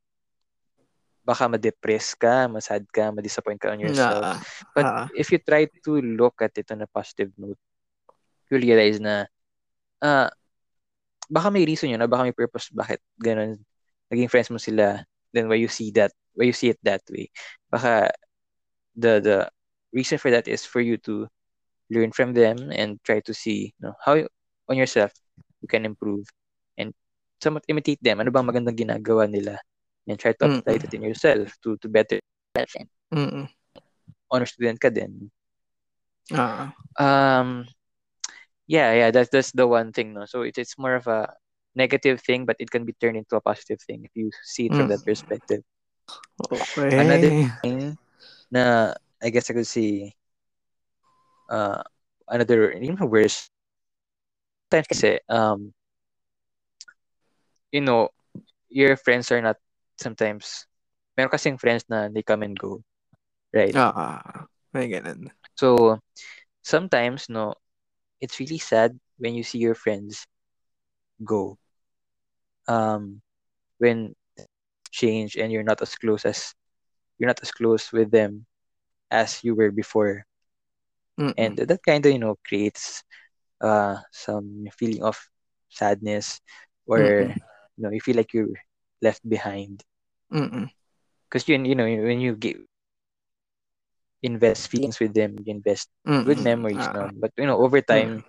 baka 1.24 1.48
ma-depress 1.48 2.12
ka, 2.18 2.46
masad 2.52 2.84
ka, 2.92 3.08
ma-disappoint 3.08 3.56
ka 3.60 3.72
on 3.72 3.80
yourself. 3.80 4.28
Ah, 4.28 4.40
But 4.76 4.86
ah. 4.86 5.08
if 5.16 5.32
you 5.32 5.40
try 5.40 5.64
to 5.66 5.92
look 6.02 6.36
at 6.44 6.52
it 6.60 6.68
on 6.70 6.84
a 6.84 6.88
positive 6.90 7.32
note, 7.40 7.58
you 8.52 8.60
realize 8.60 9.00
na 9.00 9.24
ah 10.04 10.28
baka 11.30 11.48
may 11.50 11.64
reason 11.64 11.90
yun, 11.92 12.02
ah, 12.04 12.10
baka 12.10 12.28
may 12.28 12.36
purpose 12.36 12.68
bakit 12.70 13.00
ganun 13.16 13.56
naging 14.12 14.28
friends 14.30 14.52
mo 14.52 14.60
sila 14.60 15.02
then 15.32 15.48
why 15.48 15.56
you 15.56 15.68
see 15.70 15.90
that 15.90 16.12
why 16.34 16.44
you 16.44 16.52
see 16.54 16.70
it 16.70 16.78
that 16.82 17.02
way 17.10 17.30
baka 17.70 18.10
the 18.96 19.20
the 19.20 19.38
reason 19.92 20.18
for 20.18 20.30
that 20.30 20.48
is 20.48 20.64
for 20.66 20.80
you 20.80 20.96
to 20.98 21.26
learn 21.90 22.10
from 22.12 22.32
them 22.34 22.70
and 22.72 22.98
try 23.04 23.20
to 23.20 23.34
see 23.34 23.74
you 23.78 23.82
know, 23.88 23.94
how 24.04 24.14
you- 24.14 24.30
on 24.68 24.76
yourself 24.76 25.12
you 25.60 25.68
can 25.68 25.84
improve 25.84 26.26
and 26.78 26.94
somewhat 27.42 27.64
imitate 27.68 28.00
them 28.02 28.20
ano 28.20 28.30
bang 28.32 28.46
magandang 28.46 28.76
ginagawa 28.78 29.28
nila 29.28 29.58
and 30.08 30.18
try 30.18 30.32
to 30.32 30.46
apply 30.48 30.74
Mm-mm. 30.74 30.84
it 30.84 30.92
in 30.94 31.02
yourself 31.04 31.52
to 31.62 31.76
to 31.80 31.88
better 31.88 32.16
yourself 32.18 32.72
and 32.80 32.88
Mm-mm. 33.12 33.46
honor 34.32 34.48
student 34.48 34.80
ka 34.80 34.88
din 34.90 35.30
Ah, 36.32 36.72
Um, 36.98 37.66
yeah, 38.66 38.92
yeah, 38.94 39.10
that's 39.10 39.28
that's 39.28 39.52
the 39.52 39.66
one 39.66 39.92
thing, 39.92 40.14
no. 40.14 40.24
So 40.24 40.42
it's 40.42 40.58
it's 40.58 40.78
more 40.78 40.94
of 40.96 41.06
a 41.06 41.28
negative 41.74 42.20
thing, 42.22 42.46
but 42.46 42.56
it 42.58 42.70
can 42.70 42.84
be 42.84 42.94
turned 42.96 43.16
into 43.20 43.36
a 43.36 43.40
positive 43.44 43.80
thing 43.84 44.04
if 44.04 44.12
you 44.14 44.30
see 44.42 44.66
it 44.66 44.74
from 44.74 44.88
that 44.88 45.02
Mm. 45.02 45.04
perspective. 45.04 45.62
Okay. 46.50 46.60
Another 46.96 47.32
thing 47.62 47.96
na 48.50 48.94
I 49.22 49.30
guess 49.30 49.50
I 49.50 49.54
could 49.54 49.66
see 49.66 50.14
uh 51.48 51.82
another 52.28 52.72
even 52.72 52.96
worse 53.10 53.50
times 54.70 54.86
kasi 54.88 55.20
um 55.28 55.72
you 57.72 57.80
know 57.80 58.08
your 58.68 58.96
friends 58.96 59.30
are 59.32 59.40
not 59.42 59.56
sometimes 59.98 60.66
meron 61.16 61.30
kasing 61.30 61.58
friends 61.60 61.84
na 61.88 62.08
they 62.08 62.22
come 62.22 62.42
and 62.42 62.58
go 62.58 62.82
right 63.54 63.76
Ah, 63.76 64.46
may 64.72 64.88
ganun. 64.90 65.30
So 65.56 65.98
sometimes, 66.62 67.28
no, 67.28 67.54
it's 68.20 68.38
really 68.40 68.58
sad 68.58 68.98
when 69.18 69.34
you 69.34 69.42
see 69.42 69.58
your 69.58 69.74
friends 69.74 70.26
go. 71.24 71.58
Um, 72.68 73.20
when 73.78 74.14
change 74.94 75.36
and 75.36 75.50
you're 75.52 75.66
not 75.66 75.82
as 75.82 75.96
close 75.96 76.24
as 76.24 76.54
you're 77.18 77.28
not 77.30 77.42
as 77.42 77.50
close 77.52 77.92
with 77.92 78.10
them 78.10 78.46
as 79.10 79.44
you 79.44 79.54
were 79.54 79.70
before, 79.70 80.24
Mm-mm. 81.18 81.36
and 81.36 81.56
that 81.58 81.80
kind 81.86 82.04
of 82.06 82.12
you 82.12 82.18
know 82.18 82.36
creates 82.46 83.02
uh 83.60 83.96
some 84.12 84.66
feeling 84.78 85.02
of 85.02 85.16
sadness, 85.68 86.40
or 86.86 87.00
Mm-mm. 87.00 87.40
you 87.76 87.82
know 87.82 87.90
you 87.90 88.00
feel 88.00 88.16
like 88.16 88.32
you're 88.34 88.54
left 89.02 89.22
behind 89.28 89.82
because 91.28 91.48
you 91.48 91.56
you 91.64 91.74
know 91.74 91.84
when 91.84 92.20
you 92.20 92.34
get 92.36 92.56
invest 94.22 94.68
feelings 94.70 95.00
with 95.00 95.14
them, 95.14 95.36
you 95.44 95.52
invest 95.52 95.90
Mm-mm. 96.06 96.24
good 96.24 96.40
memories, 96.40 96.88
Ah, 96.88 96.94
no. 96.94 97.10
But 97.20 97.32
you 97.36 97.46
know 97.46 97.58
over 97.58 97.80
time. 97.80 98.24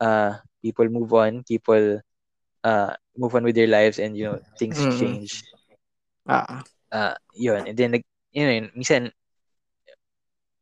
uh 0.00 0.36
people 0.64 0.88
move 0.90 1.12
on 1.14 1.44
people 1.46 2.00
uh 2.64 2.92
move 3.16 3.34
on 3.34 3.44
with 3.44 3.54
their 3.56 3.70
lives 3.70 3.98
and 3.98 4.16
you 4.16 4.24
know 4.26 4.38
things 4.58 4.86
Mm-mm. 4.86 5.16
change 5.16 5.44
ah, 6.26 6.62
uh 6.90 7.14
yun. 7.32 7.62
And 7.64 7.76
then 7.76 7.90
nag- 7.94 8.10
you 8.30 8.42
know 8.42 8.52
yun, 8.52 8.68
minsan 8.74 9.02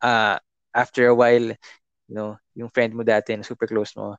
uh 0.01 0.37
after 0.71 1.09
a 1.09 1.17
while 1.17 1.55
you 2.05 2.15
know 2.15 2.37
yung 2.53 2.69
friend 2.69 2.93
mo 2.93 3.03
dati 3.03 3.33
na 3.35 3.43
super 3.43 3.65
close 3.65 3.97
mo 3.97 4.15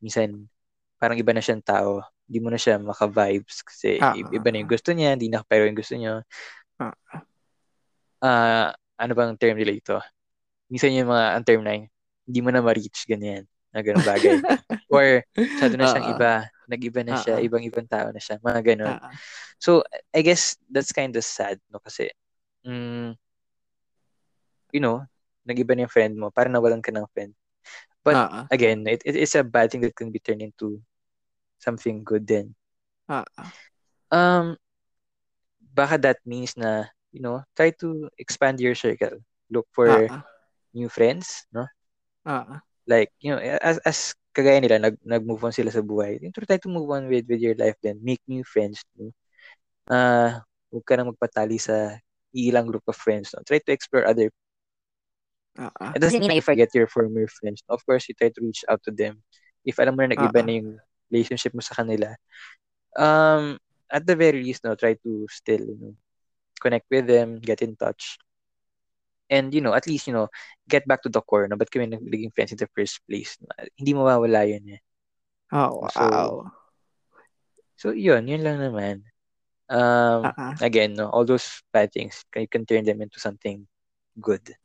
minsan 0.00 0.48
parang 0.96 1.18
iba 1.18 1.30
na 1.30 1.42
siyang 1.42 1.62
tao. 1.62 2.00
Hindi 2.28 2.38
mo 2.40 2.48
na 2.50 2.58
siya 2.58 2.76
maka-vibes 2.76 3.62
kasi 3.62 3.96
Ah. 3.98 4.12
iba 4.16 4.48
na 4.50 4.58
yung 4.60 4.70
gusto 4.70 4.90
niya 4.92 5.14
hindi 5.14 5.28
na 5.28 5.44
pero 5.44 5.64
yung 5.64 5.78
gusto 5.78 5.94
niya 5.94 6.22
Ah. 6.78 6.94
ah 8.18 8.68
ano 8.98 9.12
bang 9.14 9.38
term 9.38 9.54
nila 9.58 9.74
ito 9.74 9.96
minsan 10.68 10.92
yung 10.92 11.08
mga 11.08 11.26
ang 11.38 11.44
term 11.46 11.62
na 11.64 11.72
yun, 11.78 11.88
hindi 12.28 12.40
mo 12.44 12.50
na 12.52 12.60
ma-reach 12.60 13.08
ganyan 13.08 13.48
na 13.72 13.80
ganung 13.80 14.04
bagay. 14.04 14.36
Or 14.92 15.24
masyado 15.32 15.74
na 15.80 15.86
siyang 15.88 16.08
Ah. 16.08 16.12
iba 16.12 16.32
nag-iba 16.68 17.00
na 17.02 17.16
siya 17.16 17.40
Ah. 17.40 17.44
ibang-ibang 17.44 17.88
tao 17.88 18.12
na 18.12 18.20
siya 18.20 18.36
mga 18.44 18.60
ganun 18.62 18.94
ah, 19.00 19.10
So, 19.58 19.82
I 20.14 20.22
guess 20.22 20.54
that's 20.70 20.94
kind 20.94 21.10
of 21.16 21.26
sad, 21.26 21.58
no? 21.66 21.82
Kasi, 21.82 22.14
mm, 22.62 23.18
you 24.70 24.78
know, 24.78 25.02
nag-iba 25.42 25.74
na 25.74 25.88
yung 25.88 25.94
friend 25.96 26.14
mo, 26.14 26.30
parang 26.30 26.54
nawalan 26.54 26.84
ka 26.84 26.94
ng 26.94 27.08
friend. 27.10 27.34
But, 28.06 28.14
ah, 28.14 28.46
again, 28.52 28.86
it, 28.86 29.02
it 29.02 29.18
is 29.18 29.34
a 29.34 29.42
bad 29.42 29.74
thing 29.74 29.82
that 29.82 29.98
can 29.98 30.14
be 30.14 30.22
turned 30.22 30.44
into 30.46 30.78
something 31.58 32.06
good 32.06 32.22
then. 32.28 32.54
ah, 33.10 33.26
ah. 33.34 33.50
Um, 34.08 34.56
baka 35.74 35.98
that 35.98 36.20
means 36.24 36.54
na 36.54 36.88
you 37.12 37.20
know, 37.20 37.42
try 37.56 37.70
to 37.80 38.08
expand 38.18 38.60
your 38.60 38.74
circle. 38.74 39.18
Look 39.50 39.66
for 39.72 39.88
uh-uh. 39.88 40.22
new 40.74 40.88
friends, 40.88 41.46
no? 41.52 41.66
Uh-uh. 42.24 42.60
Like, 42.86 43.12
you 43.20 43.32
know, 43.32 43.38
as, 43.40 43.78
as 43.84 44.14
kagaya 44.38 44.62
nila, 44.62 44.78
nag, 44.78 44.94
nag-move 45.02 45.42
on 45.42 45.50
sila 45.50 45.74
sa 45.74 45.82
buhay. 45.82 46.22
Try 46.30 46.62
to 46.62 46.70
move 46.70 46.86
on 46.94 47.10
with, 47.10 47.26
with 47.26 47.42
your 47.42 47.58
life 47.58 47.74
then. 47.82 47.98
Make 47.98 48.22
new 48.30 48.46
friends, 48.46 48.86
no? 48.94 49.10
Uh, 49.90 50.38
huwag 50.70 50.84
ka 50.86 50.94
nang 50.94 51.10
magpatali 51.10 51.58
sa 51.58 51.98
ilang 52.30 52.70
group 52.70 52.86
of 52.86 52.94
friends. 52.94 53.34
No? 53.34 53.42
Try 53.42 53.58
to 53.58 53.74
explore 53.74 54.06
other 54.06 54.30
Uh-uh. 55.58 55.90
It 55.90 55.98
doesn't 55.98 56.22
mean 56.22 56.38
you 56.38 56.46
forget 56.46 56.70
your 56.70 56.86
former 56.86 57.26
friends. 57.26 57.66
Of 57.66 57.82
course, 57.82 58.06
you 58.06 58.14
try 58.14 58.30
to 58.30 58.40
reach 58.46 58.62
out 58.70 58.78
to 58.86 58.94
them. 58.94 59.26
If 59.66 59.82
alam 59.82 59.98
mo 59.98 60.06
na 60.06 60.14
nag-iba 60.14 60.30
uh-uh. 60.30 60.46
na 60.46 60.54
yung 60.54 60.78
relationship 61.10 61.50
mo 61.50 61.58
sa 61.66 61.74
kanila, 61.82 62.14
um, 62.94 63.58
at 63.90 64.06
the 64.06 64.14
very 64.14 64.38
least, 64.38 64.62
no, 64.62 64.78
try 64.78 64.94
to 65.02 65.26
still, 65.26 65.66
you 65.66 65.78
know, 65.82 65.94
connect 66.62 66.86
with 66.86 67.10
them, 67.10 67.42
get 67.42 67.58
in 67.58 67.74
touch. 67.74 68.22
And, 69.28 69.52
you 69.52 69.60
know, 69.60 69.76
at 69.76 69.86
least, 69.86 70.08
you 70.08 70.16
know, 70.16 70.28
get 70.68 70.88
back 70.88 71.04
to 71.04 71.12
the 71.12 71.20
core 71.20 71.46
na 71.48 71.56
ba't 71.56 71.70
kami 71.70 71.86
naging 71.86 72.32
friends 72.34 72.52
in 72.52 72.58
the 72.58 72.68
first 72.72 73.00
place. 73.04 73.36
Hindi 73.76 73.92
mawawala 73.92 74.48
yun 74.48 74.76
eh. 74.76 74.80
Oh, 75.52 75.84
wow. 75.84 75.88
So, 75.92 76.04
so 77.76 77.86
yun, 77.92 78.28
yun 78.28 78.44
lang 78.44 78.58
naman. 78.60 79.04
Um, 79.68 80.32
uh-uh. 80.32 80.56
Again, 80.64 80.96
no, 80.96 81.12
all 81.12 81.28
those 81.28 81.60
bad 81.72 81.92
things, 81.92 82.24
you 82.34 82.48
can 82.48 82.64
turn 82.64 82.88
them 82.88 83.04
into 83.04 83.20
something 83.20 83.68
good. 84.16 84.56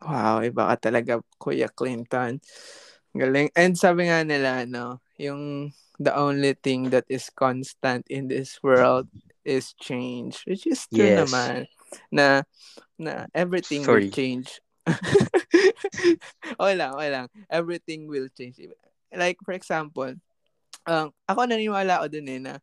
Wow, 0.00 0.40
iba 0.40 0.72
ka 0.72 0.88
talaga, 0.88 1.20
Kuya 1.36 1.68
Clinton. 1.68 2.40
Galing. 3.12 3.52
And 3.52 3.76
sabi 3.76 4.08
nga 4.08 4.24
nila, 4.24 4.64
no, 4.64 5.04
yung 5.20 5.72
the 6.00 6.16
only 6.16 6.54
thing 6.56 6.88
that 6.96 7.04
is 7.08 7.28
constant 7.28 8.06
in 8.08 8.28
this 8.28 8.62
world 8.62 9.08
is 9.44 9.76
change. 9.76 10.44
Which 10.48 10.64
is 10.64 10.88
true 10.88 11.04
yes. 11.04 11.28
naman. 11.28 11.68
Na, 12.10 12.42
na 12.98 13.26
everything 13.34 13.84
Sorry. 13.84 14.08
will 14.08 14.14
change. 14.14 14.60
okay 16.60 16.74
lang, 16.74 16.92
okay 16.96 17.10
lang. 17.12 17.26
Everything 17.48 18.08
will 18.08 18.28
change. 18.32 18.56
Like, 19.12 19.36
for 19.44 19.52
example, 19.52 20.16
um, 20.88 21.12
ako 21.28 21.40
naniniwala 21.44 22.00
ako 22.00 22.06
dun 22.08 22.28
eh 22.28 22.40
na 22.40 22.54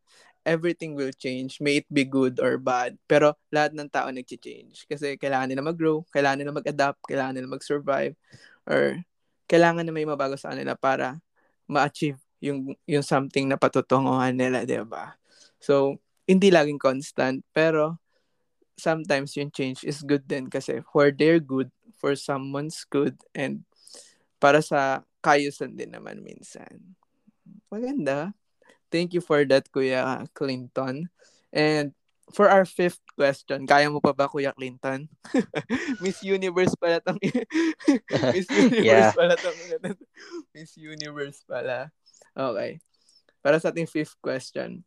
everything 0.46 0.94
will 0.94 1.10
change. 1.10 1.58
May 1.58 1.82
it 1.82 1.88
be 1.90 2.06
good 2.06 2.38
or 2.38 2.56
bad. 2.56 2.94
Pero 3.10 3.34
lahat 3.50 3.74
ng 3.74 3.90
tao 3.90 4.06
nag-change. 4.14 4.86
Kasi 4.86 5.18
kailangan 5.18 5.50
nila 5.50 5.66
mag-grow, 5.66 6.06
kailangan 6.14 6.38
nila 6.38 6.54
mag-adapt, 6.54 7.02
kailangan 7.02 7.34
nila 7.34 7.50
mag-survive, 7.50 8.14
or 8.62 9.02
kailangan 9.50 9.82
na 9.82 9.90
may 9.90 10.06
mabago 10.06 10.38
sa 10.38 10.54
kanila 10.54 10.78
para 10.78 11.18
ma-achieve 11.66 12.22
yung, 12.38 12.78
yung 12.86 13.02
something 13.02 13.50
na 13.50 13.58
patutunguhan 13.58 14.38
nila, 14.38 14.62
di 14.62 14.78
ba? 14.86 15.18
So, 15.58 15.98
hindi 16.30 16.54
laging 16.54 16.78
constant, 16.78 17.42
pero 17.50 17.98
sometimes 18.76 19.36
yung 19.36 19.50
change 19.50 19.82
is 19.82 20.04
good 20.04 20.28
din 20.28 20.48
kasi 20.52 20.84
for 20.92 21.10
their 21.10 21.40
good, 21.40 21.72
for 21.96 22.14
someone's 22.14 22.84
good, 22.88 23.16
and 23.32 23.64
para 24.36 24.60
sa 24.60 25.02
kayusan 25.24 25.74
din 25.74 25.90
naman 25.90 26.22
minsan. 26.22 26.96
Maganda. 27.72 28.36
Thank 28.92 29.16
you 29.16 29.22
for 29.24 29.42
that, 29.48 29.66
Kuya 29.72 30.30
Clinton. 30.30 31.10
And 31.50 31.90
for 32.30 32.46
our 32.50 32.66
fifth 32.66 33.02
question, 33.14 33.66
kaya 33.66 33.90
mo 33.90 33.98
pa 33.98 34.14
ba, 34.14 34.30
Kuya 34.30 34.54
Clinton? 34.54 35.10
Miss 36.02 36.22
Universe 36.22 36.74
pala 36.78 36.98
tong 37.02 37.18
Miss 38.34 38.46
Universe 38.50 38.86
yeah. 38.86 39.10
pala 39.14 39.34
tong 39.38 39.58
Miss 40.54 40.74
Universe 40.78 41.42
pala. 41.46 41.90
Okay. 42.34 42.78
Para 43.42 43.58
sa 43.62 43.70
ating 43.70 43.90
fifth 43.90 44.18
question, 44.18 44.82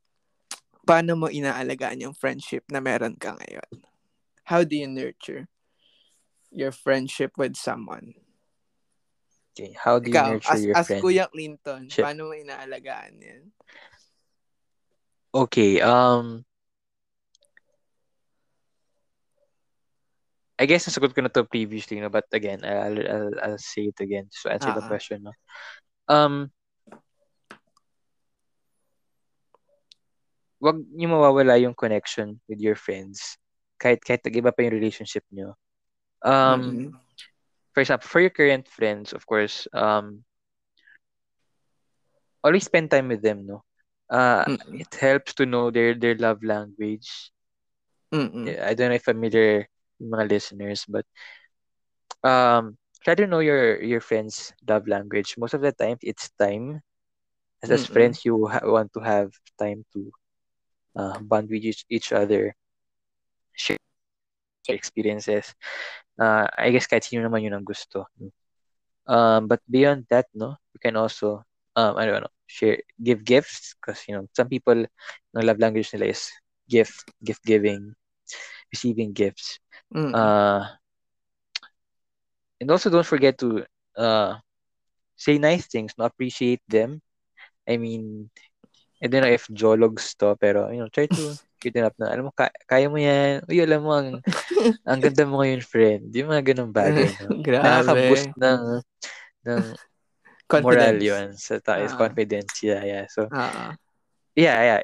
paano 0.89 1.13
mo 1.13 1.29
inaalagaan 1.29 2.01
yung 2.01 2.17
friendship 2.17 2.65
na 2.73 2.81
meron 2.81 3.13
ka 3.13 3.37
ngayon? 3.37 3.85
How 4.49 4.65
do 4.65 4.73
you 4.73 4.89
nurture 4.89 5.45
your 6.49 6.73
friendship 6.73 7.37
with 7.37 7.53
someone? 7.53 8.17
Okay, 9.53 9.77
how 9.77 10.01
do 10.01 10.09
you 10.09 10.17
Ikaw, 10.17 10.27
nurture 10.33 10.57
as, 10.57 10.65
your 10.65 10.73
as 10.73 10.89
friend? 10.89 10.97
As 10.97 11.03
Kuya 11.05 11.25
Clinton, 11.29 11.81
Ship. 11.93 12.01
paano 12.01 12.33
mo 12.33 12.33
inaalagaan 12.33 13.21
yan? 13.21 13.43
Okay, 15.29 15.77
um, 15.85 16.41
I 20.57 20.65
guess 20.65 20.89
nasagot 20.89 21.13
ko 21.13 21.21
na 21.21 21.29
to 21.29 21.45
previously, 21.45 22.01
no? 22.01 22.09
but 22.09 22.25
again, 22.33 22.65
I'll, 22.65 22.97
I'll, 22.97 23.35
I'll 23.45 23.61
say 23.61 23.93
it 23.93 23.99
again 24.01 24.25
to 24.41 24.57
answer 24.57 24.73
uh-huh. 24.73 24.81
the 24.81 24.89
question. 24.89 25.21
No? 25.21 25.37
Um, 26.09 26.49
wag 30.59 30.77
niyo 30.91 31.15
mawawala 31.15 31.55
yung 31.59 31.75
connection 31.75 32.39
with 32.47 32.59
your 32.59 32.75
friends 32.75 33.39
kahit 33.79 34.03
kahit 34.03 34.19
nag-iba 34.23 34.51
pa 34.51 34.63
yung 34.63 34.75
relationship 34.75 35.23
niyo. 35.31 35.55
Um, 36.23 36.59
mm-hmm. 36.59 36.89
For 37.71 37.79
example, 37.79 38.07
for 38.11 38.19
your 38.19 38.35
current 38.35 38.67
friends, 38.67 39.15
of 39.15 39.23
course, 39.23 39.63
um, 39.71 40.27
always 42.43 42.67
spend 42.67 42.91
time 42.91 43.07
with 43.07 43.23
them, 43.23 43.47
no? 43.47 43.63
uh, 44.09 44.45
mm 44.45 44.57
it 44.73 44.89
helps 44.95 45.33
to 45.33 45.45
know 45.45 45.69
their 45.71 45.93
their 45.93 46.15
love 46.17 46.41
language. 46.43 47.31
Mm-mm. 48.13 48.49
I 48.49 48.73
don't 48.73 48.89
know 48.89 48.97
if 48.97 49.05
familiar 49.05 49.69
mga 50.01 50.29
listeners, 50.29 50.85
but 50.89 51.05
um, 52.25 52.77
try 53.05 53.13
to 53.13 53.27
know 53.29 53.39
your 53.39 53.77
your 53.81 54.01
friends' 54.01 54.53
love 54.65 54.87
language. 54.89 55.37
Most 55.37 55.53
of 55.53 55.61
the 55.61 55.71
time, 55.71 55.97
it's 56.01 56.33
time. 56.41 56.81
As, 57.61 57.69
as 57.71 57.85
friends, 57.85 58.23
you 58.23 58.47
ha- 58.47 58.63
want 58.63 58.95
to 58.95 59.03
have 59.03 59.35
time 59.59 59.83
to 59.93 60.09
uh, 60.95 61.19
bond 61.19 61.49
with 61.49 61.63
each, 61.63 61.85
each 61.89 62.11
other, 62.13 62.55
share 63.53 63.77
experiences. 64.67 65.53
Uh, 66.19 66.47
I 66.57 66.69
guess 66.71 66.87
kahit 66.87 67.03
sino 67.07 67.25
naman 67.25 67.43
yun 67.43 67.55
ang 67.55 67.65
gusto. 67.65 68.05
Um, 69.09 69.49
but 69.49 69.63
beyond 69.65 70.05
that, 70.13 70.29
no, 70.35 70.55
you 70.73 70.79
can 70.79 70.95
also 70.95 71.43
um, 71.79 71.97
I 71.97 72.05
don't 72.05 72.21
know, 72.21 72.35
share, 72.47 72.79
give 73.01 73.23
gifts 73.23 73.75
because 73.79 74.03
you 74.07 74.15
know 74.15 74.27
some 74.35 74.49
people, 74.49 74.85
no 75.33 75.39
love 75.41 75.59
language 75.59 75.93
nila 75.93 76.11
is 76.11 76.29
gift, 76.67 77.07
gift 77.23 77.43
giving, 77.45 77.95
receiving 78.71 79.13
gifts. 79.13 79.59
Mm. 79.93 80.13
Uh, 80.13 80.67
and 82.59 82.71
also 82.71 82.89
don't 82.89 83.07
forget 83.07 83.37
to 83.39 83.63
uh 83.97 84.35
say 85.15 85.37
nice 85.37 85.67
things, 85.67 85.93
no 85.97 86.05
appreciate 86.05 86.61
them. 86.67 87.01
I 87.67 87.77
mean, 87.77 88.29
I 88.99 89.07
don't 89.07 89.23
know 89.23 89.31
if 89.31 89.47
jologs 89.47 90.15
to, 90.19 90.35
pero 90.35 90.67
you 90.69 90.83
know, 90.83 90.91
try 90.91 91.07
to 91.07 91.35
cute 91.59 91.79
up 91.79 91.95
na, 91.99 92.11
alam 92.11 92.27
mo, 92.27 92.31
ka- 92.31 92.55
kaya 92.67 92.87
mo 92.87 92.99
yan. 92.99 93.43
Uy, 93.47 93.63
alam 93.63 93.83
mo, 93.83 93.91
ang, 93.95 94.19
ang 94.89 94.99
ganda 94.99 95.23
mo 95.27 95.43
ngayon, 95.43 95.63
friend. 95.63 96.11
Yung 96.15 96.31
mga 96.31 96.55
ganun 96.55 96.71
bagay. 96.71 97.07
No? 97.23 97.43
Grabe. 97.43 97.63
Nakaka-boost 97.63 98.31
ng, 98.39 98.61
ng 99.47 99.63
Confidence. 100.49 100.81
Moral 100.81 100.97
yun. 100.97 101.27
Sa 101.37 101.61
tayo 101.61 101.85
uh, 101.85 101.93
confidence. 101.93 102.57
Yeah, 102.65 102.81
yeah. 102.81 103.05
So, 103.05 103.29
uh, 103.29 103.77
yeah, 104.33 104.57
yeah. 104.65 104.79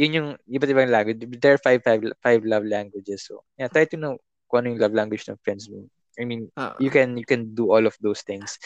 Yun 0.00 0.16
yung 0.16 0.28
iba't 0.48 0.72
ibang 0.72 0.88
language. 0.88 1.20
There 1.44 1.60
are 1.60 1.60
five, 1.60 1.84
five, 1.84 2.00
five 2.24 2.40
love 2.48 2.64
languages. 2.64 3.28
So, 3.28 3.44
yeah, 3.60 3.68
try 3.68 3.84
to 3.92 4.00
know 4.00 4.16
kung 4.48 4.64
ano 4.64 4.72
yung 4.72 4.80
love 4.80 4.96
language 4.96 5.28
ng 5.28 5.36
friends 5.44 5.68
mo. 5.68 5.84
I 6.16 6.24
mean, 6.24 6.48
uh, 6.56 6.72
you 6.80 6.88
can 6.88 7.20
you 7.20 7.28
can 7.28 7.52
do 7.52 7.68
all 7.68 7.84
of 7.84 7.92
those 8.00 8.24
things. 8.24 8.56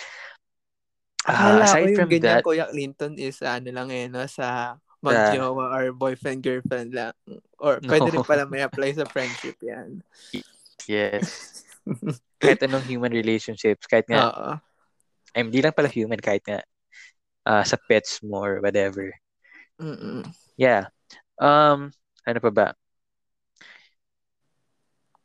Uh, 1.29 1.61
aside 1.61 1.93
from 1.93 2.09
ganyan, 2.09 2.41
that, 2.41 2.45
Kuya 2.45 2.67
Clinton 2.73 3.21
is 3.21 3.37
ano 3.45 3.69
lang 3.69 3.93
eh, 3.93 4.09
no, 4.09 4.25
sa 4.25 4.81
magjowa 5.05 5.65
uh, 5.69 5.77
or 5.77 5.85
boyfriend, 5.93 6.41
girlfriend 6.41 6.97
lang. 6.97 7.13
Or 7.61 7.79
no. 7.85 7.89
pwede 7.93 8.17
rin 8.17 8.25
pala 8.25 8.49
may 8.49 8.65
apply 8.65 8.97
sa 8.97 9.05
friendship 9.05 9.61
yan. 9.61 10.01
Yes. 10.89 11.63
kahit 12.43 12.65
anong 12.65 12.89
human 12.89 13.13
relationships, 13.13 13.85
kahit 13.85 14.09
nga, 14.09 14.33
uh, 14.33 14.57
ay 15.37 15.45
hindi 15.45 15.61
lang 15.61 15.77
pala 15.77 15.93
human 15.93 16.19
kahit 16.19 16.43
nga 16.49 16.65
uh, 17.45 17.65
sa 17.65 17.77
pets 17.77 18.25
mo 18.25 18.41
or 18.41 18.65
whatever. 18.65 19.13
Mm-mm. 19.77 20.25
Yeah. 20.57 20.89
Um, 21.39 21.93
ano 22.25 22.39
pa 22.41 22.51
ba? 22.51 22.69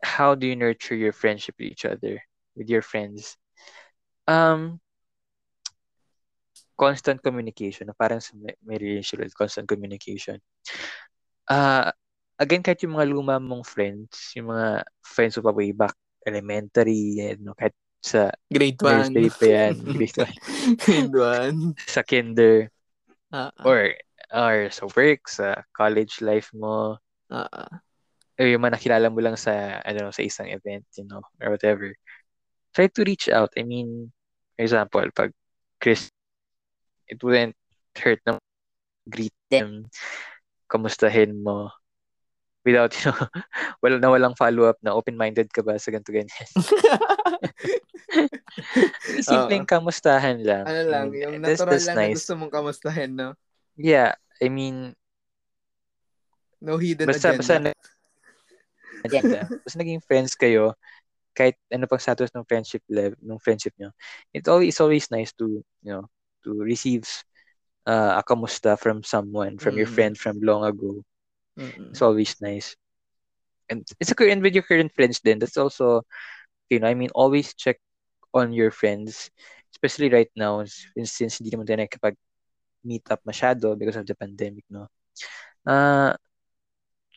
How 0.03 0.35
do 0.35 0.43
you 0.43 0.59
nurture 0.59 0.99
your 0.99 1.15
friendship 1.15 1.55
with 1.55 1.71
each 1.71 1.87
other, 1.87 2.19
with 2.59 2.67
your 2.67 2.83
friends? 2.83 3.39
Um, 4.27 4.82
constant 6.77 7.21
communication. 7.21 7.89
Parang 7.97 8.19
sa 8.19 8.33
may, 8.37 8.55
relationship 8.77 9.25
with 9.25 9.37
constant 9.37 9.69
communication. 9.69 10.41
Uh, 11.47 11.91
again, 12.39 12.63
kahit 12.63 12.81
yung 12.83 12.97
mga 12.97 13.09
luma 13.09 13.35
mong 13.37 13.65
friends, 13.65 14.33
yung 14.33 14.51
mga 14.53 14.83
friends 15.03 15.37
pa 15.37 15.53
way 15.53 15.71
back 15.71 15.93
elementary, 16.23 17.19
you 17.19 17.37
know, 17.43 17.55
kahit 17.55 17.75
sa 18.03 18.31
grade 18.51 18.79
1. 18.79 19.15
Grade 19.15 19.37
pa 19.39 19.47
yan. 19.47 19.73
Grade 19.95 20.19
1. 20.19 20.83
grade 20.83 21.15
1. 21.15 21.87
sa 21.87 22.01
kinder. 22.03 22.67
Uh-uh. 23.31 23.63
Or, 23.63 23.95
or 24.31 24.67
sa 24.71 24.83
work, 24.91 25.31
sa 25.31 25.63
college 25.71 26.19
life 26.19 26.51
mo. 26.51 26.99
Uh-uh. 27.31 27.71
O 28.39 28.43
yung 28.43 28.65
mga 28.65 28.75
nakilala 28.75 29.07
mo 29.07 29.23
lang 29.23 29.39
sa, 29.39 29.79
I 29.85 29.95
don't 29.95 30.03
know, 30.09 30.15
sa 30.15 30.25
isang 30.25 30.51
event, 30.51 30.83
you 30.99 31.07
know, 31.07 31.23
or 31.39 31.53
whatever. 31.53 31.95
Try 32.75 32.91
to 32.91 33.05
reach 33.05 33.29
out. 33.29 33.53
I 33.55 33.63
mean, 33.63 34.11
for 34.57 34.63
example, 34.67 35.05
pag 35.15 35.31
Chris, 35.79 36.11
it 37.07 37.19
wouldn't 37.23 37.55
hurt 37.97 38.19
na 38.25 38.39
greet 39.07 39.35
them, 39.51 39.87
kamustahin 40.69 41.43
mo. 41.43 41.71
without, 42.63 42.95
you 42.95 43.11
know, 43.11 43.19
wala 43.83 43.99
na 43.99 44.09
walang 44.09 44.35
follow-up 44.39 44.79
na 44.79 44.95
open-minded 44.95 45.51
ka 45.51 45.61
ba 45.61 45.75
sa 45.75 45.91
ganito 45.91 46.15
ganyan. 46.15 46.31
Simpleng 49.27 49.67
kamustahan 49.67 50.39
lang. 50.41 50.63
Ano 50.63 50.81
lang, 50.87 51.05
I 51.07 51.11
mean, 51.11 51.21
yung 51.21 51.43
natural 51.43 51.75
that's, 51.75 51.85
that's 51.85 51.87
lang 51.91 51.97
nice. 51.99 52.15
na 52.15 52.17
gusto 52.17 52.33
mong 52.39 52.53
kamustahin, 52.53 53.11
no? 53.13 53.29
Yeah, 53.75 54.15
I 54.39 54.47
mean, 54.47 54.95
no 56.63 56.79
hidden 56.79 57.11
basta, 57.11 57.35
agenda. 57.35 57.43
Basta, 57.43 59.03
agenda. 59.03 59.39
basta 59.51 59.77
naging 59.77 60.03
friends 60.05 60.31
kayo, 60.39 60.71
kahit 61.35 61.57
ano 61.73 61.89
pang 61.89 61.99
status 61.99 62.31
ng 62.31 62.47
friendship 62.47 62.85
level, 62.87 63.19
ng 63.19 63.41
friendship 63.41 63.73
nyo, 63.75 63.91
it 64.31 64.47
always, 64.47 64.71
it's 64.71 64.79
always 64.79 65.09
nice 65.11 65.33
to, 65.35 65.65
you 65.83 65.91
know, 65.91 66.07
to 66.43 66.61
receive 66.61 67.07
uh, 67.87 68.19
a 68.19 68.23
kamusta 68.23 68.77
from 68.79 69.03
someone, 69.03 69.57
from 69.57 69.73
mm-hmm. 69.73 69.77
your 69.79 69.87
friend 69.87 70.17
from 70.17 70.39
long 70.41 70.63
ago. 70.63 71.03
Mm-hmm. 71.59 71.91
It's 71.91 72.01
always 72.01 72.35
nice. 72.41 72.75
And 73.69 73.87
it's 73.99 74.11
a 74.11 74.15
and 74.29 74.41
with 74.41 74.53
your 74.53 74.63
current 74.63 74.91
friends 74.93 75.21
then, 75.23 75.39
that's 75.39 75.57
also, 75.57 76.03
you 76.69 76.79
know, 76.79 76.87
I 76.87 76.93
mean, 76.93 77.09
always 77.15 77.53
check 77.53 77.79
on 78.33 78.51
your 78.51 78.71
friends, 78.71 79.31
especially 79.71 80.09
right 80.09 80.29
now, 80.35 80.65
since, 80.65 81.39
hindi 81.39 81.51
naman 81.51 81.65
tayo 81.65 82.15
meet 82.83 83.07
up 83.09 83.23
masyado 83.23 83.79
because 83.79 83.95
of 83.95 84.05
the 84.05 84.15
pandemic, 84.15 84.67
no? 84.67 84.91
Uh, 85.63 86.11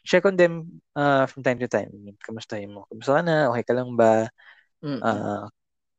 check 0.07 0.23
on 0.23 0.39
them 0.39 0.81
uh, 0.95 1.27
from 1.27 1.43
time 1.43 1.59
to 1.59 1.67
time. 1.67 1.91
I 1.91 1.99
mean, 1.99 2.17
kamusta 2.23 2.55
mo? 2.71 2.87
Kamusta 2.87 3.19
ka 3.19 3.23
na? 3.27 3.51
Okay 3.51 3.65
ka 3.67 3.75
lang 3.75 3.99
ba? 3.99 4.31
Mm-mm. 4.79 5.03
Uh, 5.03 5.51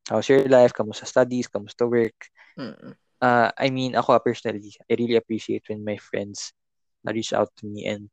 how's 0.08 0.32
your 0.32 0.48
life? 0.48 0.72
Kamusta 0.72 1.04
studies? 1.04 1.52
Kamusta 1.52 1.84
work? 1.84 2.16
Mm-mm. 2.56 2.96
Uh, 3.22 3.50
I 3.58 3.70
mean, 3.70 3.98
ako 3.98 4.20
personally, 4.20 4.74
I 4.86 4.94
really 4.94 5.18
appreciate 5.18 5.66
when 5.70 5.82
my 5.82 5.98
friends 5.98 6.54
reach 7.08 7.34
out 7.34 7.50
to 7.58 7.66
me 7.66 7.88
and 7.88 8.12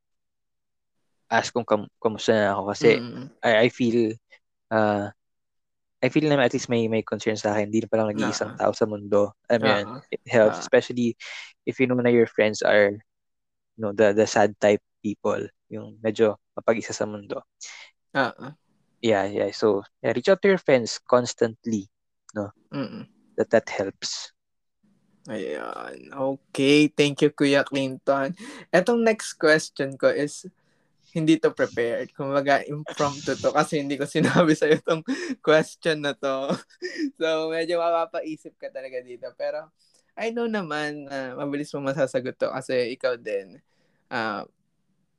ask 1.29 1.53
kung 1.53 1.67
kam- 1.67 1.91
kamusta 1.99 2.33
na 2.33 2.55
ako 2.55 2.63
kasi 2.71 2.89
mm-hmm. 3.01 3.27
I, 3.43 3.67
I 3.67 3.69
feel 3.69 4.15
uh, 4.71 5.11
I 6.05 6.09
feel 6.13 6.29
na 6.29 6.39
at 6.41 6.53
least 6.53 6.69
may 6.69 6.85
may 6.87 7.01
concern 7.01 7.37
sa 7.37 7.57
akin. 7.57 7.73
Hindi 7.73 7.81
na 7.81 7.89
palang 7.89 8.13
nag-iisang 8.13 8.61
uh-huh. 8.61 8.71
tao 8.71 8.73
sa 8.77 8.85
mundo. 8.85 9.33
I 9.49 9.57
mean, 9.57 9.89
uh-huh. 9.89 10.01
it 10.13 10.21
helps. 10.29 10.61
Uh-huh. 10.61 10.67
Especially 10.69 11.17
if 11.65 11.81
you 11.81 11.89
know 11.89 11.97
na 11.97 12.13
your 12.13 12.29
friends 12.29 12.61
are 12.61 12.93
you 13.77 13.81
know, 13.81 13.93
the, 13.93 14.13
the 14.13 14.27
sad 14.27 14.53
type 14.61 14.83
people. 15.03 15.41
Yung 15.71 15.99
medyo 16.05 16.37
mapag-isa 16.55 16.93
sa 16.93 17.09
mundo. 17.09 17.43
Uh-huh. 18.15 18.53
Yeah, 19.01 19.25
yeah. 19.25 19.51
So, 19.51 19.83
yeah, 20.03 20.13
reach 20.13 20.29
out 20.29 20.41
to 20.43 20.49
your 20.49 20.63
friends 20.63 21.01
constantly. 21.03 21.89
No? 22.37 22.53
Mm-mm. 22.73 23.09
That 23.37 23.51
that 23.51 23.69
helps. 23.69 24.34
Ayan. 25.25 26.13
Okay. 26.13 26.93
Thank 26.93 27.25
you, 27.25 27.33
Kuya 27.33 27.65
Clinton. 27.65 28.37
Etong 28.69 29.01
next 29.01 29.41
question 29.41 29.97
ko 29.97 30.13
is, 30.13 30.45
hindi 31.15 31.39
to 31.39 31.55
prepared. 31.55 32.11
Kumbaga, 32.13 32.67
impromptu 32.67 33.39
to 33.39 33.55
kasi 33.55 33.79
hindi 33.81 33.95
ko 33.95 34.05
sinabi 34.11 34.53
sa 34.59 34.67
itong 34.67 35.07
question 35.41 36.03
na 36.03 36.13
to. 36.13 36.51
so, 37.19 37.49
medyo 37.55 37.79
mapapaisip 37.79 38.59
ka 38.59 38.69
talaga 38.69 38.99
dito. 39.01 39.31
Pero, 39.39 39.71
I 40.19 40.35
know 40.35 40.51
naman, 40.51 41.07
uh, 41.07 41.39
mabilis 41.39 41.71
mo 41.73 41.87
masasagot 41.87 42.35
to 42.39 42.51
kasi 42.51 42.95
ikaw 42.99 43.15
din 43.15 43.63
uh, 44.11 44.43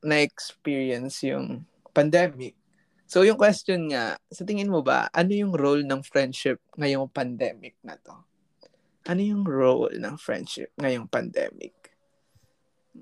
na-experience 0.04 1.24
yung 1.26 1.64
pandemic. 1.96 2.54
So, 3.08 3.24
yung 3.24 3.40
question 3.40 3.88
nga, 3.90 4.20
sa 4.28 4.44
tingin 4.44 4.72
mo 4.72 4.84
ba, 4.84 5.08
ano 5.16 5.32
yung 5.32 5.56
role 5.56 5.88
ng 5.88 6.04
friendship 6.04 6.60
ngayong 6.76 7.08
pandemic 7.08 7.80
na 7.80 7.96
to? 7.96 8.16
Ano 9.06 9.22
yung 9.22 9.46
role 9.46 10.02
ng 10.02 10.18
friendship 10.18 10.74
ngayong 10.82 11.06
pandemic? 11.06 11.74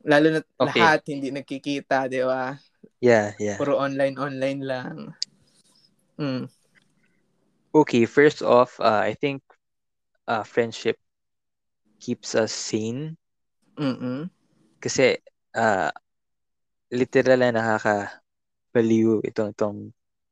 Lalo 0.04 0.36
na 0.36 0.42
okay. 0.60 0.82
lahat 0.84 1.02
hindi 1.08 1.32
nagkikita, 1.32 2.12
di 2.12 2.20
ba? 2.26 2.60
Yeah, 3.00 3.32
yeah. 3.40 3.56
Puro 3.56 3.80
online-online 3.80 4.62
lang. 4.64 5.16
Mm. 6.20 6.52
Okay, 7.74 8.04
first 8.06 8.44
off, 8.44 8.78
uh, 8.84 9.02
I 9.02 9.16
think 9.16 9.42
uh, 10.28 10.44
friendship 10.44 11.00
keeps 12.04 12.36
us 12.36 12.52
sane. 12.52 13.16
Mm-mm. 13.80 14.28
Kasi 14.84 15.18
uh, 15.56 15.90
literal 16.92 17.40
na 17.40 17.56
nakaka-baliw 17.56 19.24
itong 19.24 19.52
itong 19.56 19.78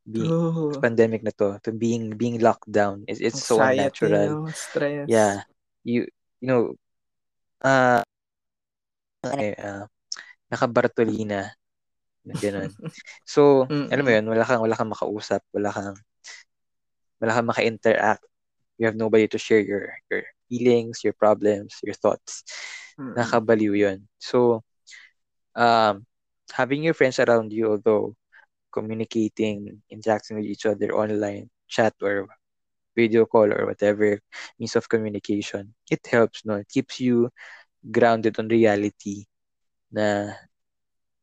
being, 0.04 0.30
oh. 0.30 0.74
pandemic 0.78 1.22
na 1.24 1.32
to, 1.32 1.56
to 1.62 1.72
being 1.72 2.14
being 2.18 2.38
locked 2.42 2.70
down. 2.70 3.06
It's, 3.08 3.22
it's 3.22 3.42
so 3.42 3.58
unnatural. 3.62 4.46
No? 4.46 4.52
Stress. 4.52 5.08
Yeah. 5.08 5.46
You 5.84 6.06
you 6.40 6.46
know 6.46 6.74
uh, 7.62 8.02
uh 9.24 9.84
naka-Bartolina 10.50 11.52
Ganun. 12.26 12.70
So, 13.26 13.66
mm-hmm. 13.66 13.90
alam 13.90 14.04
mo 14.04 14.10
yun, 14.10 14.26
wala 14.30 14.44
kang, 14.46 14.62
wala 14.62 14.76
kang 14.78 14.92
makausap, 14.92 15.42
wala 15.50 15.70
kang, 15.74 15.96
wala 17.18 17.32
kang 17.34 17.48
maka-interact. 17.48 18.22
You 18.78 18.86
have 18.86 18.98
nobody 18.98 19.26
to 19.30 19.38
share 19.38 19.62
your, 19.62 19.94
your 20.10 20.22
feelings, 20.46 21.02
your 21.02 21.14
problems, 21.14 21.78
your 21.82 21.94
thoughts. 21.94 22.44
Mm-hmm. 22.98 23.18
Nakabaliw 23.18 23.74
yun. 23.74 23.98
So, 24.18 24.62
um, 25.54 26.06
having 26.52 26.82
your 26.82 26.94
friends 26.94 27.18
around 27.18 27.52
you, 27.52 27.74
although 27.74 28.14
communicating, 28.70 29.82
interacting 29.90 30.38
with 30.38 30.46
each 30.46 30.66
other 30.66 30.94
online, 30.94 31.50
chat 31.68 31.94
or 32.02 32.28
video 32.94 33.26
call 33.26 33.52
or 33.52 33.66
whatever 33.66 34.20
means 34.58 34.76
of 34.76 34.88
communication, 34.88 35.74
it 35.90 36.04
helps, 36.06 36.44
no? 36.44 36.60
It 36.60 36.68
keeps 36.68 37.00
you 37.00 37.30
grounded 37.82 38.38
on 38.38 38.48
reality 38.48 39.26
na 39.90 40.32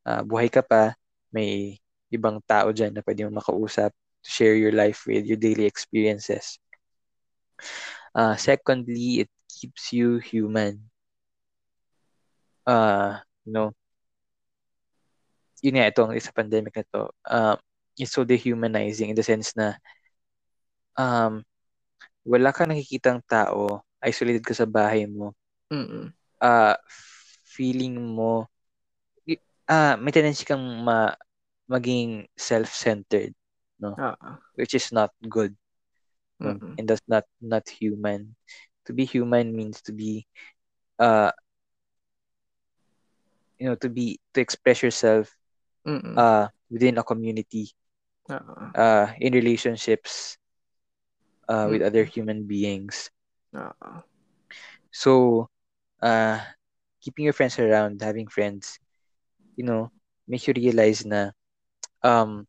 uh, 0.05 0.21
buhay 0.25 0.51
ka 0.51 0.61
pa, 0.61 0.93
may 1.31 1.77
ibang 2.09 2.41
tao 2.45 2.73
dyan 2.73 2.93
na 2.93 3.05
pwede 3.05 3.25
mo 3.29 3.37
makausap 3.37 3.93
to 3.93 4.29
share 4.29 4.57
your 4.57 4.73
life 4.73 5.05
with, 5.05 5.25
your 5.25 5.39
daily 5.39 5.65
experiences. 5.65 6.57
Uh, 8.15 8.35
secondly, 8.35 9.23
it 9.25 9.31
keeps 9.47 9.93
you 9.93 10.17
human. 10.17 10.89
Uh, 12.65 13.17
you 13.45 13.53
know, 13.53 13.69
yun 15.61 15.75
nga, 15.77 15.89
itong 15.91 16.15
isa 16.15 16.33
pandemic 16.33 16.75
na 16.75 16.85
to, 16.89 17.01
uh, 17.27 17.55
it's 17.99 18.15
so 18.15 18.23
dehumanizing 18.23 19.11
in 19.11 19.17
the 19.17 19.25
sense 19.25 19.51
na 19.55 19.75
um, 20.95 21.43
wala 22.25 22.51
kang 22.55 22.69
nakikitang 22.71 23.19
tao, 23.27 23.81
isolated 24.03 24.43
ka 24.45 24.53
sa 24.55 24.67
bahay 24.67 25.05
mo, 25.07 25.33
Mm-mm. 25.71 26.13
uh, 26.41 26.75
feeling 27.45 27.95
mo 27.99 28.47
ah, 29.69 29.95
may 30.01 30.11
tendency 30.11 30.43
kang 30.45 30.63
ma 30.85 31.13
maging 31.69 32.25
self-centered, 32.37 33.33
no? 33.79 33.99
Uh-uh. 33.99 34.37
Which 34.55 34.73
is 34.75 34.91
not 34.91 35.11
good. 35.29 35.55
Mm-hmm. 36.41 36.75
And 36.77 36.87
that's 36.89 37.03
not 37.07 37.25
not 37.41 37.67
human. 37.69 38.35
To 38.87 38.93
be 38.93 39.05
human 39.05 39.55
means 39.55 39.81
to 39.85 39.93
be 39.93 40.25
uh 40.99 41.31
you 43.59 43.67
know, 43.69 43.75
to 43.75 43.89
be 43.89 44.19
to 44.33 44.41
express 44.41 44.81
yourself 44.83 45.35
Mm-mm. 45.87 46.17
uh 46.17 46.47
within 46.71 46.97
a 46.97 47.03
community. 47.03 47.71
Uh-uh. 48.29 48.71
Uh 48.75 49.13
in 49.19 49.33
relationships 49.33 50.38
uh 51.49 51.67
with 51.67 51.81
other 51.81 52.05
human 52.05 52.45
beings. 52.45 53.09
Uh-uh. 53.51 54.05
So 54.93 55.49
uh 55.99 56.39
keeping 57.01 57.25
your 57.25 57.33
friends 57.33 57.57
around, 57.57 57.99
having 57.99 58.29
friends 58.29 58.79
you 59.59 59.67
know, 59.67 59.91
make 60.23 60.47
you 60.47 60.55
realize 60.55 61.03
na 61.03 61.35
um, 61.99 62.47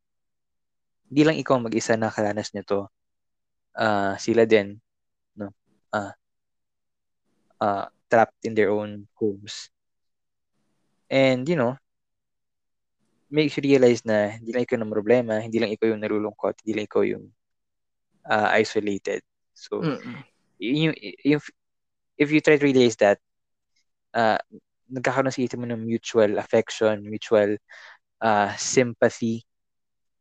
hindi 1.10 1.22
lang 1.26 1.34
ikaw 1.42 1.58
mag-isa 1.58 1.98
na 1.98 2.06
nakaranas 2.06 2.54
nito. 2.54 2.86
Uh, 3.74 4.14
sila 4.14 4.46
din, 4.46 4.78
no? 5.34 5.50
Uh, 5.90 6.14
uh, 7.58 7.90
trapped 8.06 8.38
in 8.46 8.54
their 8.54 8.70
own 8.70 9.10
homes. 9.18 9.74
And, 11.10 11.42
you 11.50 11.58
know, 11.58 11.74
makes 13.26 13.58
you 13.58 13.66
realize 13.66 14.06
na 14.06 14.38
hindi 14.38 14.54
lang 14.54 14.62
ikaw 14.62 14.78
ng 14.78 14.94
problema, 14.94 15.42
hindi 15.42 15.58
lang 15.58 15.74
ikaw 15.74 15.90
yung 15.90 16.02
nalulungkot, 16.02 16.62
hindi 16.62 16.78
lang 16.78 16.86
ikaw 16.86 17.02
yung 17.02 17.26
uh, 18.28 18.48
isolated. 18.52 19.22
So, 19.54 19.87
Mm-mm. 19.87 20.24
yung, 20.59 20.94
yung, 21.24 21.40
if 22.18 22.33
you 22.33 22.40
try 22.40 22.56
to 22.56 22.64
realize 22.64 22.96
that, 22.96 23.18
uh, 24.14 24.38
nagkakaroon 24.90 25.33
sa 25.33 25.56
mo 25.59 25.66
ng 25.66 25.87
mutual 25.87 26.38
affection, 26.38 27.02
mutual 27.06 27.56
uh, 28.20 28.50
sympathy 28.56 29.44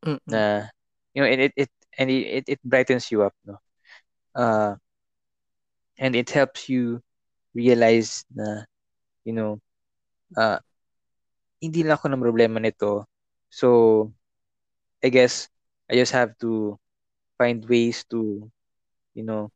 Mm-mm. 0.06 0.20
na 0.28 0.68
you 1.14 1.22
know 1.22 1.30
and 1.30 1.42
it 1.42 1.54
it 1.56 1.70
and 1.98 2.10
it, 2.10 2.44
it 2.48 2.60
brightens 2.64 3.12
you 3.12 3.24
up 3.24 3.34
no 3.46 3.58
uh 4.36 4.76
and 5.98 6.16
it 6.16 6.30
helps 6.30 6.70
you 6.70 7.02
realize 7.54 8.26
na 8.34 8.64
you 9.26 9.34
know 9.34 9.60
uh 10.38 10.60
hindi 11.64 11.84
lang 11.84 11.98
ako 11.98 12.08
ng 12.12 12.24
problema 12.24 12.58
nito 12.60 13.06
so 13.52 13.68
I 15.04 15.10
guess 15.10 15.50
I 15.90 15.96
just 15.96 16.12
have 16.14 16.36
to 16.44 16.78
find 17.40 17.64
ways 17.70 18.04
to 18.12 18.52
you 19.16 19.24
know 19.24 19.52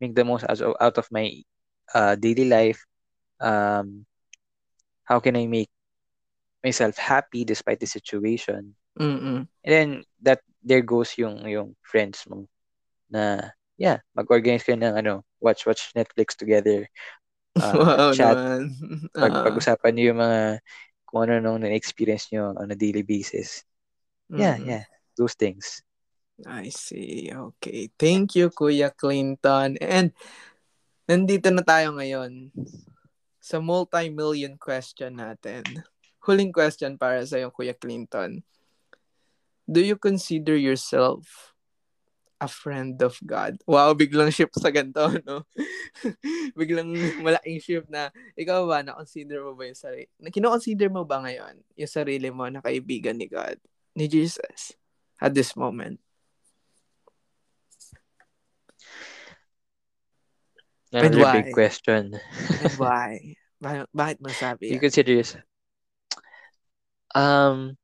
make 0.00 0.14
the 0.14 0.24
most 0.24 0.44
out 0.46 0.98
of 0.98 1.08
my 1.10 1.32
uh, 1.94 2.16
daily 2.16 2.46
life 2.48 2.84
um 3.40 4.06
how 5.04 5.20
can 5.20 5.36
I 5.36 5.46
make 5.46 5.70
myself 6.64 6.96
happy 6.96 7.44
despite 7.44 7.80
the 7.80 7.86
situation. 7.86 8.74
Mm-mm. 8.98 9.48
And 9.64 9.72
then 9.72 9.88
that 10.22 10.40
there 10.62 10.82
goes 10.82 11.16
yung 11.18 11.44
yung 11.48 11.76
friends 11.82 12.24
mo 12.28 12.46
na 13.10 13.52
yeah, 13.80 14.00
mag-organize 14.16 14.64
kayo 14.64 14.76
ng 14.78 14.96
ano, 14.96 15.24
watch 15.40 15.64
watch 15.66 15.92
Netflix 15.96 16.36
together. 16.36 16.86
Uh, 17.60 17.74
wow 17.74 18.14
chat. 18.14 18.36
naman. 18.36 18.60
Pag, 19.12 19.32
Ah. 19.34 19.42
pag-usapan 19.50 19.92
niyo 19.92 20.14
yung 20.14 20.22
mga 20.22 20.40
kung 21.04 21.20
ano 21.26 21.34
nung 21.42 21.60
na-experience 21.60 22.30
niyo 22.30 22.54
on 22.56 22.70
a 22.72 22.78
daily 22.78 23.02
basis. 23.02 23.66
Yeah, 24.32 24.56
Mm-mm. 24.56 24.66
yeah. 24.70 24.84
Those 25.18 25.34
things. 25.34 25.82
I 26.46 26.72
see. 26.72 27.28
Okay. 27.32 27.90
Thank 27.98 28.36
you, 28.36 28.48
Kuya 28.48 28.92
Clinton. 28.94 29.76
And 29.80 30.12
nandito 31.04 31.52
na 31.52 31.60
tayo 31.60 31.92
ngayon 31.96 32.54
sa 33.40 33.58
multi-million 33.58 34.56
question 34.60 35.18
natin. 35.18 35.64
Huling 36.24 36.52
question 36.52 37.00
para 37.00 37.24
sa 37.24 37.40
iyo, 37.40 37.48
Kuya 37.48 37.72
Clinton. 37.72 38.44
Do 39.64 39.80
you 39.80 39.96
consider 39.96 40.56
yourself 40.58 41.54
a 42.40 42.48
friend 42.48 43.00
of 43.00 43.16
God? 43.22 43.60
Wow, 43.64 43.94
biglang 43.94 44.32
shift 44.32 44.56
sa 44.58 44.72
ganito, 44.72 45.06
no? 45.28 45.46
biglang 46.58 46.90
malaking 47.22 47.60
shift 47.62 47.88
na, 47.88 48.10
ikaw 48.34 48.66
ba, 48.66 48.82
na-consider 48.82 49.44
mo 49.44 49.54
ba 49.54 49.70
yung 49.70 49.78
sarili? 49.78 50.10
Kino-consider 50.32 50.88
mo 50.90 51.06
ba 51.06 51.22
ngayon 51.22 51.62
yung 51.76 51.92
sarili 51.92 52.28
mo 52.34 52.48
na 52.50 52.60
kaibigan 52.60 53.14
ni 53.14 53.30
God, 53.30 53.56
ni 53.94 54.10
Jesus, 54.10 54.74
at 55.22 55.32
this 55.32 55.54
moment? 55.54 56.00
And 60.92 61.14
Another 61.14 61.22
why? 61.22 61.42
big 61.42 61.54
question. 61.54 62.18
And 62.60 62.72
why? 62.80 63.36
Bakit, 63.60 63.86
bakit 63.94 64.16
mo 64.24 64.30
sabi 64.32 64.72
You 64.72 64.80
yan? 64.80 64.82
consider 64.82 65.12
yourself 65.12 65.44
um 67.10 67.74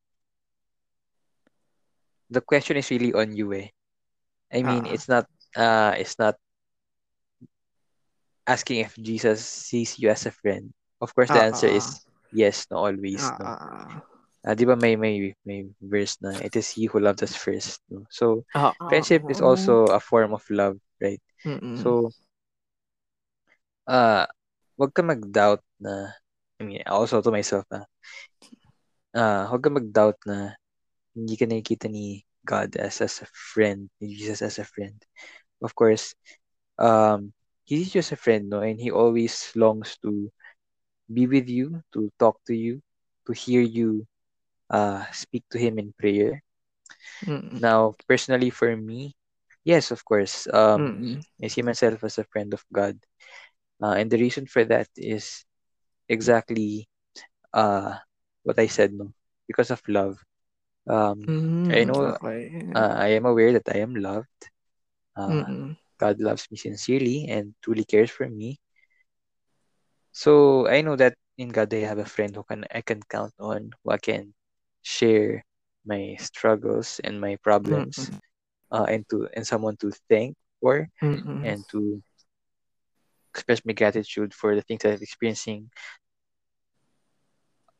the 2.30 2.38
question 2.40 2.78
is 2.78 2.86
really 2.94 3.10
on 3.10 3.34
you 3.34 3.50
eh. 3.54 3.68
I 4.54 4.62
mean, 4.62 4.86
Ah. 4.86 4.94
it's 4.94 5.08
not 5.10 5.26
uh 5.58 5.94
it's 5.98 6.14
not 6.18 6.38
asking 8.46 8.86
if 8.86 8.94
Jesus 8.94 9.42
sees 9.42 9.98
you 9.98 10.10
as 10.10 10.26
a 10.26 10.30
friend. 10.30 10.70
Of 11.02 11.10
course, 11.14 11.28
the 11.28 11.42
Ah, 11.42 11.50
answer 11.50 11.66
ah, 11.66 11.76
is 11.76 12.06
yes, 12.30 12.66
no, 12.70 12.86
always. 12.86 13.18
Ah, 13.18 13.36
No. 13.38 13.46
ah, 13.46 13.58
ah. 13.58 13.88
Ah, 14.46 14.54
di 14.54 14.62
ba 14.62 14.78
may, 14.78 14.94
may, 14.94 15.34
may 15.42 15.66
verse 15.82 16.22
na, 16.22 16.38
it 16.38 16.54
is 16.54 16.70
he 16.70 16.86
who 16.86 17.02
loved 17.02 17.18
us 17.26 17.34
first. 17.34 17.82
No? 17.90 18.06
So, 18.14 18.46
Ah, 18.54 18.70
ah, 18.78 18.86
friendship 18.86 19.26
is 19.26 19.42
ah. 19.42 19.50
also 19.50 19.90
a 19.90 19.98
form 19.98 20.30
of 20.30 20.46
love, 20.54 20.78
right? 21.02 21.18
Mm-mm. 21.42 21.82
So, 21.82 22.14
uh, 23.88 24.26
wag 24.76 24.92
ka 24.92 25.02
mag-doubt 25.02 25.62
na, 25.80 26.12
I 26.60 26.64
mean, 26.64 26.82
also 26.86 27.22
to 27.22 27.30
myself 27.30 27.64
na, 27.70 27.86
uh, 29.14 29.48
wag 29.50 29.62
ka 29.62 29.70
mag-doubt 29.70 30.18
na 30.26 30.54
hindi 31.16 31.34
ka 31.34 31.46
nakikita 31.48 31.88
ni 31.88 32.22
God 32.46 32.76
as, 32.76 33.00
as 33.00 33.22
a 33.24 33.28
friend, 33.32 33.88
ni 33.98 34.14
Jesus 34.14 34.42
as 34.42 34.58
a 34.58 34.66
friend. 34.68 34.94
Of 35.62 35.74
course, 35.74 36.14
um, 36.78 37.32
he's 37.64 37.90
just 37.90 38.12
a 38.12 38.20
friend, 38.20 38.50
no? 38.50 38.60
And 38.60 38.78
he 38.78 38.90
always 38.92 39.50
longs 39.56 39.98
to 40.04 40.30
be 41.10 41.26
with 41.26 41.48
you, 41.48 41.82
to 41.94 42.10
talk 42.18 42.38
to 42.46 42.54
you, 42.54 42.82
to 43.26 43.32
hear 43.32 43.62
you 43.62 44.06
uh, 44.70 45.04
speak 45.10 45.44
to 45.50 45.58
him 45.58 45.78
in 45.78 45.94
prayer. 45.98 46.42
Mm-mm. 47.26 47.60
Now, 47.60 47.94
personally 48.06 48.50
for 48.50 48.76
me, 48.76 49.16
yes, 49.64 49.90
of 49.90 50.04
course, 50.04 50.46
um, 50.52 50.80
Mm-mm. 50.82 51.22
I 51.42 51.48
see 51.48 51.62
myself 51.62 52.04
as 52.04 52.18
a 52.18 52.28
friend 52.30 52.54
of 52.54 52.62
God. 52.72 52.98
Uh, 53.82 53.94
and 53.98 54.10
the 54.10 54.18
reason 54.18 54.46
for 54.46 54.64
that 54.64 54.88
is 54.96 55.44
exactly 56.08 56.88
uh, 57.52 57.94
what 58.44 58.58
I 58.58 58.66
said, 58.66 58.92
no? 58.92 59.12
Because 59.46 59.70
of 59.70 59.82
love. 59.88 60.18
Um, 60.88 61.32
I 61.70 61.84
Mm, 61.84 61.84
know 61.84 62.16
okay. 62.16 62.50
uh, 62.74 62.94
I 62.96 63.08
am 63.18 63.26
aware 63.26 63.52
that 63.52 63.68
I 63.74 63.78
am 63.78 63.94
loved. 63.94 64.40
Uh, 65.16 65.44
Mm-mm. 65.46 65.76
God 65.98 66.20
loves 66.20 66.48
me 66.50 66.56
sincerely 66.56 67.26
and 67.28 67.54
truly 67.62 67.84
cares 67.84 68.10
for 68.10 68.28
me. 68.28 68.58
So 70.12 70.66
I 70.68 70.80
know 70.82 70.96
that 70.96 71.14
in 71.38 71.48
God 71.50 71.72
I 71.74 71.80
have 71.88 71.98
a 71.98 72.04
friend 72.06 72.34
who 72.34 72.42
can 72.44 72.64
I 72.70 72.80
can 72.82 73.02
count 73.08 73.34
on, 73.38 73.72
who 73.84 73.90
I 73.92 73.98
can 73.98 74.34
share 74.82 75.44
my 75.86 76.16
struggles 76.20 77.00
and 77.04 77.20
my 77.20 77.36
problems, 77.42 78.10
Mm-mm. 78.10 78.20
uh, 78.70 78.84
and 78.88 79.04
to 79.10 79.28
and 79.34 79.46
someone 79.46 79.76
to 79.78 79.92
thank 80.08 80.36
for 80.60 80.88
Mm-mm. 81.02 81.42
and 81.42 81.66
to 81.70 82.02
express 83.36 83.60
my 83.68 83.76
gratitude 83.76 84.32
for 84.32 84.56
the 84.56 84.64
things 84.64 84.80
that 84.82 84.96
I'm 84.96 85.04
experiencing. 85.04 85.68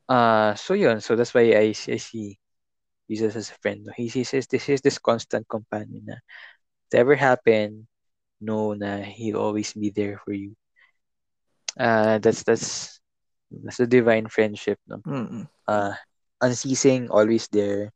Uh 0.07 0.55
so 0.55 0.77
yun, 0.77 1.01
so 1.01 1.17
that's 1.17 1.33
why 1.35 1.51
I, 1.57 1.73
I 1.73 1.99
see 1.99 2.37
Jesus 3.11 3.35
as 3.35 3.51
a 3.51 3.59
friend. 3.65 3.83
no? 3.89 3.93
He 3.97 4.07
he 4.13 4.23
says 4.23 4.47
this 4.47 4.69
is 4.69 4.85
this 4.85 5.01
constant 5.01 5.49
companion 5.49 6.05
na 6.07 6.21
whatever 6.87 7.17
happen, 7.17 7.89
know 8.39 8.75
na 8.77 9.01
he'll 9.03 9.41
always 9.41 9.73
be 9.75 9.91
there 9.91 10.21
for 10.23 10.37
you. 10.37 10.55
Uh 11.75 12.19
that's 12.21 12.45
that's 12.45 13.01
that's 13.51 13.81
a 13.81 13.87
divine 13.89 14.29
friendship, 14.29 14.79
no? 14.87 14.99
Mm-mm. 15.03 15.49
Uh 15.67 15.97
unceasing, 16.41 17.09
always 17.11 17.49
there. 17.49 17.91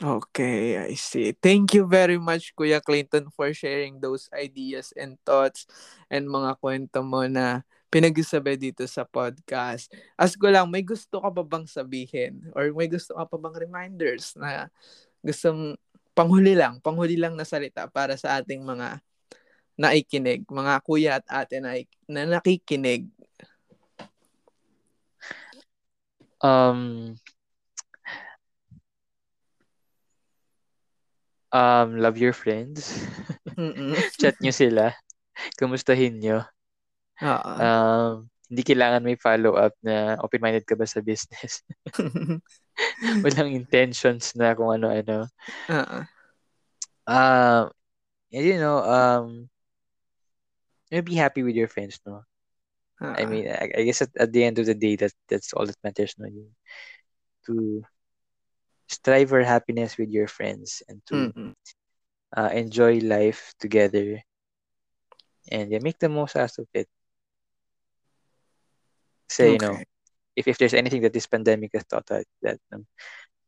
Okay, 0.00 0.80
I 0.80 0.96
see. 0.96 1.36
Thank 1.36 1.76
you 1.76 1.84
very 1.84 2.16
much, 2.16 2.56
Kuya 2.56 2.80
Clinton, 2.80 3.28
for 3.28 3.52
sharing 3.52 4.00
those 4.00 4.32
ideas 4.32 4.96
and 4.96 5.20
thoughts 5.28 5.68
and 6.08 6.24
mga 6.24 6.56
kwento 6.56 7.04
mo 7.04 7.28
na 7.28 7.60
pinag-isabi 7.92 8.56
dito 8.56 8.80
sa 8.88 9.04
podcast. 9.04 9.92
As 10.16 10.40
ko 10.40 10.48
lang, 10.48 10.72
may 10.72 10.80
gusto 10.80 11.20
ka 11.20 11.28
pa 11.28 11.44
bang 11.44 11.68
sabihin? 11.68 12.48
Or 12.56 12.72
may 12.72 12.88
gusto 12.88 13.12
ka 13.12 13.28
pa 13.28 13.36
bang 13.36 13.52
reminders 13.60 14.32
na 14.40 14.72
gustong 15.20 15.76
panghuli 16.16 16.56
lang, 16.56 16.80
panghuli 16.80 17.20
lang 17.20 17.36
na 17.36 17.44
salita 17.44 17.84
para 17.84 18.16
sa 18.16 18.40
ating 18.40 18.64
mga 18.64 19.04
naikinig, 19.76 20.48
mga 20.48 20.74
kuya 20.80 21.20
at 21.20 21.26
ate 21.44 21.60
na, 21.60 21.76
na 22.08 22.40
nakikinig. 22.40 23.04
Um 26.40 27.20
um 31.50 31.98
love 31.98 32.18
your 32.18 32.32
friends. 32.32 32.94
Chat 34.20 34.38
nyo 34.40 34.52
sila. 34.54 34.94
Kumustahin 35.58 36.18
nyo. 36.22 36.46
Oo. 37.20 37.52
Um, 37.60 38.12
hindi 38.50 38.62
kailangan 38.66 39.06
may 39.06 39.14
follow-up 39.14 39.74
na 39.84 40.18
open-minded 40.18 40.66
ka 40.66 40.74
ba 40.74 40.86
sa 40.88 40.98
business. 40.98 41.62
Walang 43.24 43.54
intentions 43.54 44.34
na 44.34 44.56
kung 44.56 44.74
ano-ano. 44.74 45.28
Oo. 45.70 45.98
Um, 47.06 47.64
you 48.30 48.58
know, 48.58 48.78
um, 48.82 49.50
you 50.90 51.02
be 51.02 51.14
happy 51.14 51.42
with 51.42 51.54
your 51.54 51.68
friends, 51.68 51.98
no? 52.06 52.22
I 53.00 53.24
mean, 53.24 53.48
I, 53.48 53.72
I 53.80 53.82
guess 53.88 54.02
at, 54.02 54.12
at 54.18 54.30
the 54.32 54.44
end 54.44 54.58
of 54.58 54.66
the 54.66 54.74
day, 54.76 54.94
that 54.96 55.12
that's 55.24 55.54
all 55.54 55.64
that 55.64 55.80
matters, 55.82 56.14
no? 56.18 56.28
You, 56.28 56.52
to 57.46 57.82
strive 58.90 59.30
for 59.30 59.42
happiness 59.42 59.96
with 59.96 60.10
your 60.10 60.26
friends 60.26 60.82
and 60.88 61.00
to 61.06 61.32
Mm-mm. 61.32 61.54
uh, 62.36 62.50
enjoy 62.52 62.98
life 63.00 63.54
together 63.60 64.22
and 65.50 65.70
yeah, 65.70 65.78
make 65.82 65.98
the 65.98 66.08
most 66.08 66.36
out 66.36 66.52
of 66.58 66.66
it. 66.74 66.88
Say, 69.28 69.52
you 69.52 69.58
know, 69.58 69.78
if, 70.36 70.48
if 70.48 70.58
there's 70.58 70.74
anything 70.74 71.02
that 71.02 71.12
this 71.12 71.26
pandemic 71.26 71.70
has 71.74 71.84
taught 71.84 72.10
us, 72.10 72.24
that 72.42 72.58
um, 72.72 72.86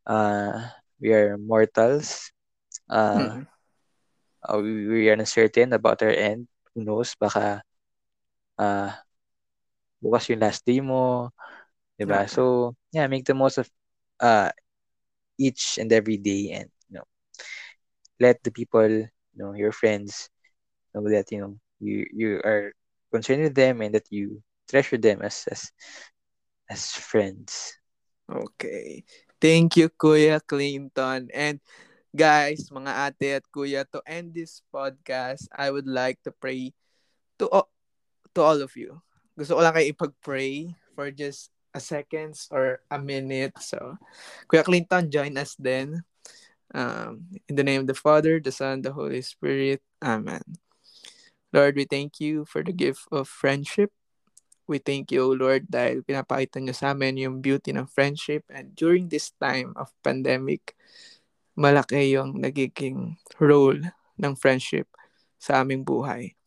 uh, 0.06 0.68
we 1.00 1.12
are 1.12 1.36
mortals, 1.38 2.30
uh, 2.88 3.36
Mm-mm. 3.36 3.46
uh, 4.42 4.58
we, 4.58 4.86
we 4.86 5.10
are 5.10 5.14
uncertain 5.14 5.72
about 5.72 6.02
our 6.02 6.10
end. 6.10 6.48
Who 6.74 6.84
knows, 6.84 7.14
baka 7.18 7.62
uh, 8.58 8.90
bukas 10.02 10.28
yung 10.30 10.40
last 10.42 10.64
day 10.66 10.80
mo, 10.80 11.30
diba? 11.98 12.24
Ah. 12.24 12.26
So, 12.28 12.74
yeah, 12.92 13.06
make 13.06 13.24
the 13.24 13.34
most 13.34 13.58
of 13.58 13.68
uh, 14.20 14.50
each 15.38 15.78
and 15.78 15.92
every 15.92 16.16
day 16.16 16.50
and, 16.52 16.68
you 16.88 16.98
know, 16.98 17.06
let 18.20 18.42
the 18.42 18.50
people, 18.50 18.88
you 18.88 19.38
know, 19.38 19.52
your 19.54 19.72
friends 19.72 20.30
know 20.94 21.02
that, 21.08 21.30
you 21.30 21.40
know, 21.40 21.58
you, 21.80 22.06
you 22.12 22.40
are 22.44 22.72
concerned 23.12 23.42
with 23.42 23.54
them 23.54 23.80
and 23.80 23.94
that 23.94 24.06
you 24.10 24.42
treasure 24.68 24.98
them 24.98 25.22
as, 25.22 25.44
as, 25.50 25.72
as 26.70 26.92
friends. 26.92 27.76
Okay. 28.30 29.04
Thank 29.40 29.76
you, 29.76 29.90
Kuya 29.90 30.40
Clinton. 30.40 31.28
And 31.34 31.60
guys, 32.14 32.72
mga 32.72 32.92
ate 32.92 33.28
at 33.36 33.44
kuya, 33.52 33.84
to 33.92 34.00
end 34.06 34.32
this 34.32 34.62
podcast, 34.72 35.48
I 35.52 35.68
would 35.70 35.88
like 35.88 36.22
to 36.24 36.32
pray 36.32 36.72
to 37.38 37.48
all, 37.48 37.68
to 38.34 38.40
all 38.40 38.60
of 38.62 38.72
you. 38.76 39.02
Gusto 39.36 39.56
ko 39.56 39.60
lang 39.60 39.76
kayo 39.76 39.92
ipag-pray 39.92 40.72
for 40.96 41.12
just 41.12 41.51
a 41.74 41.80
seconds 41.80 42.48
or 42.52 42.80
a 42.90 42.98
minute. 42.98 43.56
So, 43.60 43.98
Kuya 44.48 44.64
Clinton, 44.64 45.10
join 45.10 45.36
us 45.36 45.56
then. 45.58 46.04
Um, 46.72 47.28
in 47.48 47.56
the 47.56 47.64
name 47.64 47.82
of 47.82 47.86
the 47.86 47.98
Father, 47.98 48.40
the 48.40 48.52
Son, 48.52 48.80
the 48.80 48.92
Holy 48.92 49.20
Spirit. 49.20 49.82
Amen. 50.00 50.40
Lord, 51.52 51.76
we 51.76 51.84
thank 51.84 52.20
you 52.20 52.44
for 52.48 52.64
the 52.64 52.72
gift 52.72 53.04
of 53.12 53.28
friendship. 53.28 53.92
we 54.72 54.78
thank 54.78 55.10
you, 55.10 55.36
Lord, 55.36 55.66
dahil 55.68 56.00
pinapakita 56.06 56.62
niyo 56.62 56.72
sa 56.72 56.96
amin 56.96 57.20
yung 57.20 57.44
beauty 57.44 57.76
ng 57.76 57.84
friendship. 57.84 58.46
And 58.48 58.72
during 58.72 59.12
this 59.12 59.34
time 59.36 59.74
of 59.74 59.92
pandemic, 60.00 60.72
malaki 61.58 62.16
yung 62.16 62.40
nagiging 62.40 63.20
role 63.36 63.78
ng 64.16 64.34
friendship 64.38 64.88
sa 65.36 65.60
aming 65.60 65.84
buhay. 65.84 66.38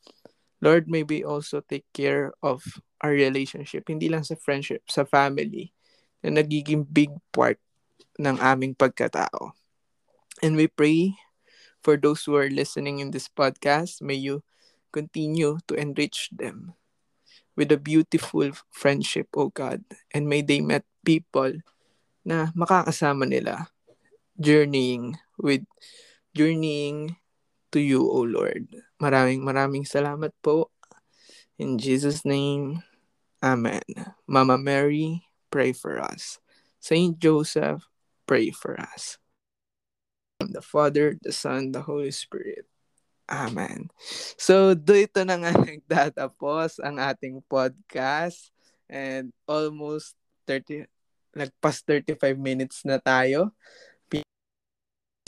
Lord, 0.63 0.87
may 0.87 1.05
we 1.05 1.21
also 1.21 1.61
take 1.61 1.85
care 1.91 2.33
of 2.41 2.63
our 3.05 3.13
relationship, 3.13 3.85
hindi 3.85 4.09
lang 4.09 4.25
sa 4.25 4.33
friendship, 4.33 4.81
sa 4.89 5.05
family, 5.05 5.69
na 6.25 6.41
nagiging 6.41 6.81
big 6.81 7.13
part 7.29 7.61
ng 8.17 8.41
aming 8.41 8.73
pagkatao. 8.73 9.53
And 10.41 10.57
we 10.57 10.65
pray 10.65 11.13
for 11.85 12.01
those 12.01 12.25
who 12.25 12.33
are 12.33 12.49
listening 12.49 12.97
in 12.97 13.13
this 13.13 13.29
podcast, 13.29 14.01
may 14.01 14.17
you 14.17 14.41
continue 14.89 15.61
to 15.69 15.77
enrich 15.77 16.33
them 16.33 16.73
with 17.53 17.69
a 17.69 17.77
beautiful 17.77 18.49
friendship, 18.73 19.29
O 19.37 19.53
God. 19.53 19.85
And 20.09 20.25
may 20.25 20.41
they 20.41 20.65
met 20.65 20.81
people 21.05 21.61
na 22.25 22.49
makakasama 22.57 23.29
nila 23.29 23.69
journeying 24.35 25.15
with 25.37 25.61
journeying 26.33 27.15
to 27.69 27.79
you, 27.79 28.01
O 28.01 28.25
Lord. 28.25 28.65
Maraming 28.97 29.45
maraming 29.45 29.85
salamat 29.85 30.33
po. 30.41 30.73
In 31.61 31.79
Jesus' 31.79 32.27
name, 32.27 32.83
Amen. 33.43 33.83
Mama 34.27 34.57
Mary, 34.57 35.23
pray 35.51 35.71
for 35.71 35.99
us. 35.99 36.39
Saint 36.79 37.17
Joseph, 37.19 37.87
pray 38.27 38.51
for 38.51 38.79
us. 38.79 39.17
The 40.39 40.61
Father, 40.61 41.17
the 41.21 41.31
Son, 41.31 41.71
the 41.71 41.81
Holy 41.81 42.11
Spirit. 42.11 42.67
Amen. 43.25 43.89
So, 44.37 44.77
dito 44.77 45.25
na 45.25 45.41
nga 45.41 45.51
nagtatapos 45.57 46.77
ang 46.83 47.01
ating 47.01 47.41
podcast 47.49 48.53
and 48.85 49.33
almost 49.49 50.13
30 50.45 50.85
nagpas 51.35 51.83
35 51.83 52.37
minutes 52.39 52.85
na 52.87 53.01
tayo 53.01 53.51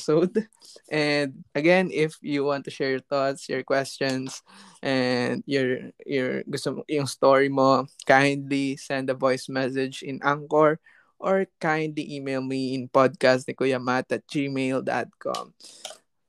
episode. 0.08 0.48
And 0.88 1.44
again, 1.54 1.92
if 1.92 2.16
you 2.22 2.46
want 2.46 2.64
to 2.66 2.72
share 2.72 2.92
your 2.92 3.04
thoughts, 3.04 3.50
your 3.50 3.64
questions, 3.64 4.42
and 4.80 5.44
your 5.46 5.92
your 6.08 6.44
gusto 6.48 6.84
yung 6.88 7.08
story 7.08 7.50
mo, 7.52 7.86
kindly 8.08 8.80
send 8.80 9.10
a 9.12 9.18
voice 9.18 9.50
message 9.52 10.04
in 10.04 10.24
Anchor 10.24 10.80
or 11.20 11.48
kindly 11.60 12.16
email 12.16 12.40
me 12.40 12.78
in 12.78 12.88
podcast 12.88 13.50
ni 13.50 13.54
Kuya 13.58 13.82
Matt 13.82 14.14
at 14.14 14.24
gmail.com 14.30 15.46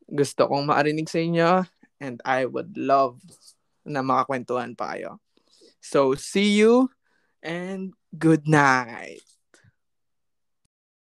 gusto 0.08 0.48
kong 0.48 0.64
maarinig 0.64 1.12
sa 1.12 1.20
inyo 1.20 1.68
and 2.00 2.16
I 2.24 2.48
would 2.48 2.72
love 2.80 3.20
na 3.84 4.00
makakwentuhan 4.00 4.72
pa 4.72 4.96
kayo. 4.96 5.20
So, 5.84 6.16
see 6.16 6.56
you 6.56 6.88
and 7.44 7.92
good 8.16 8.48
night. 8.48 9.20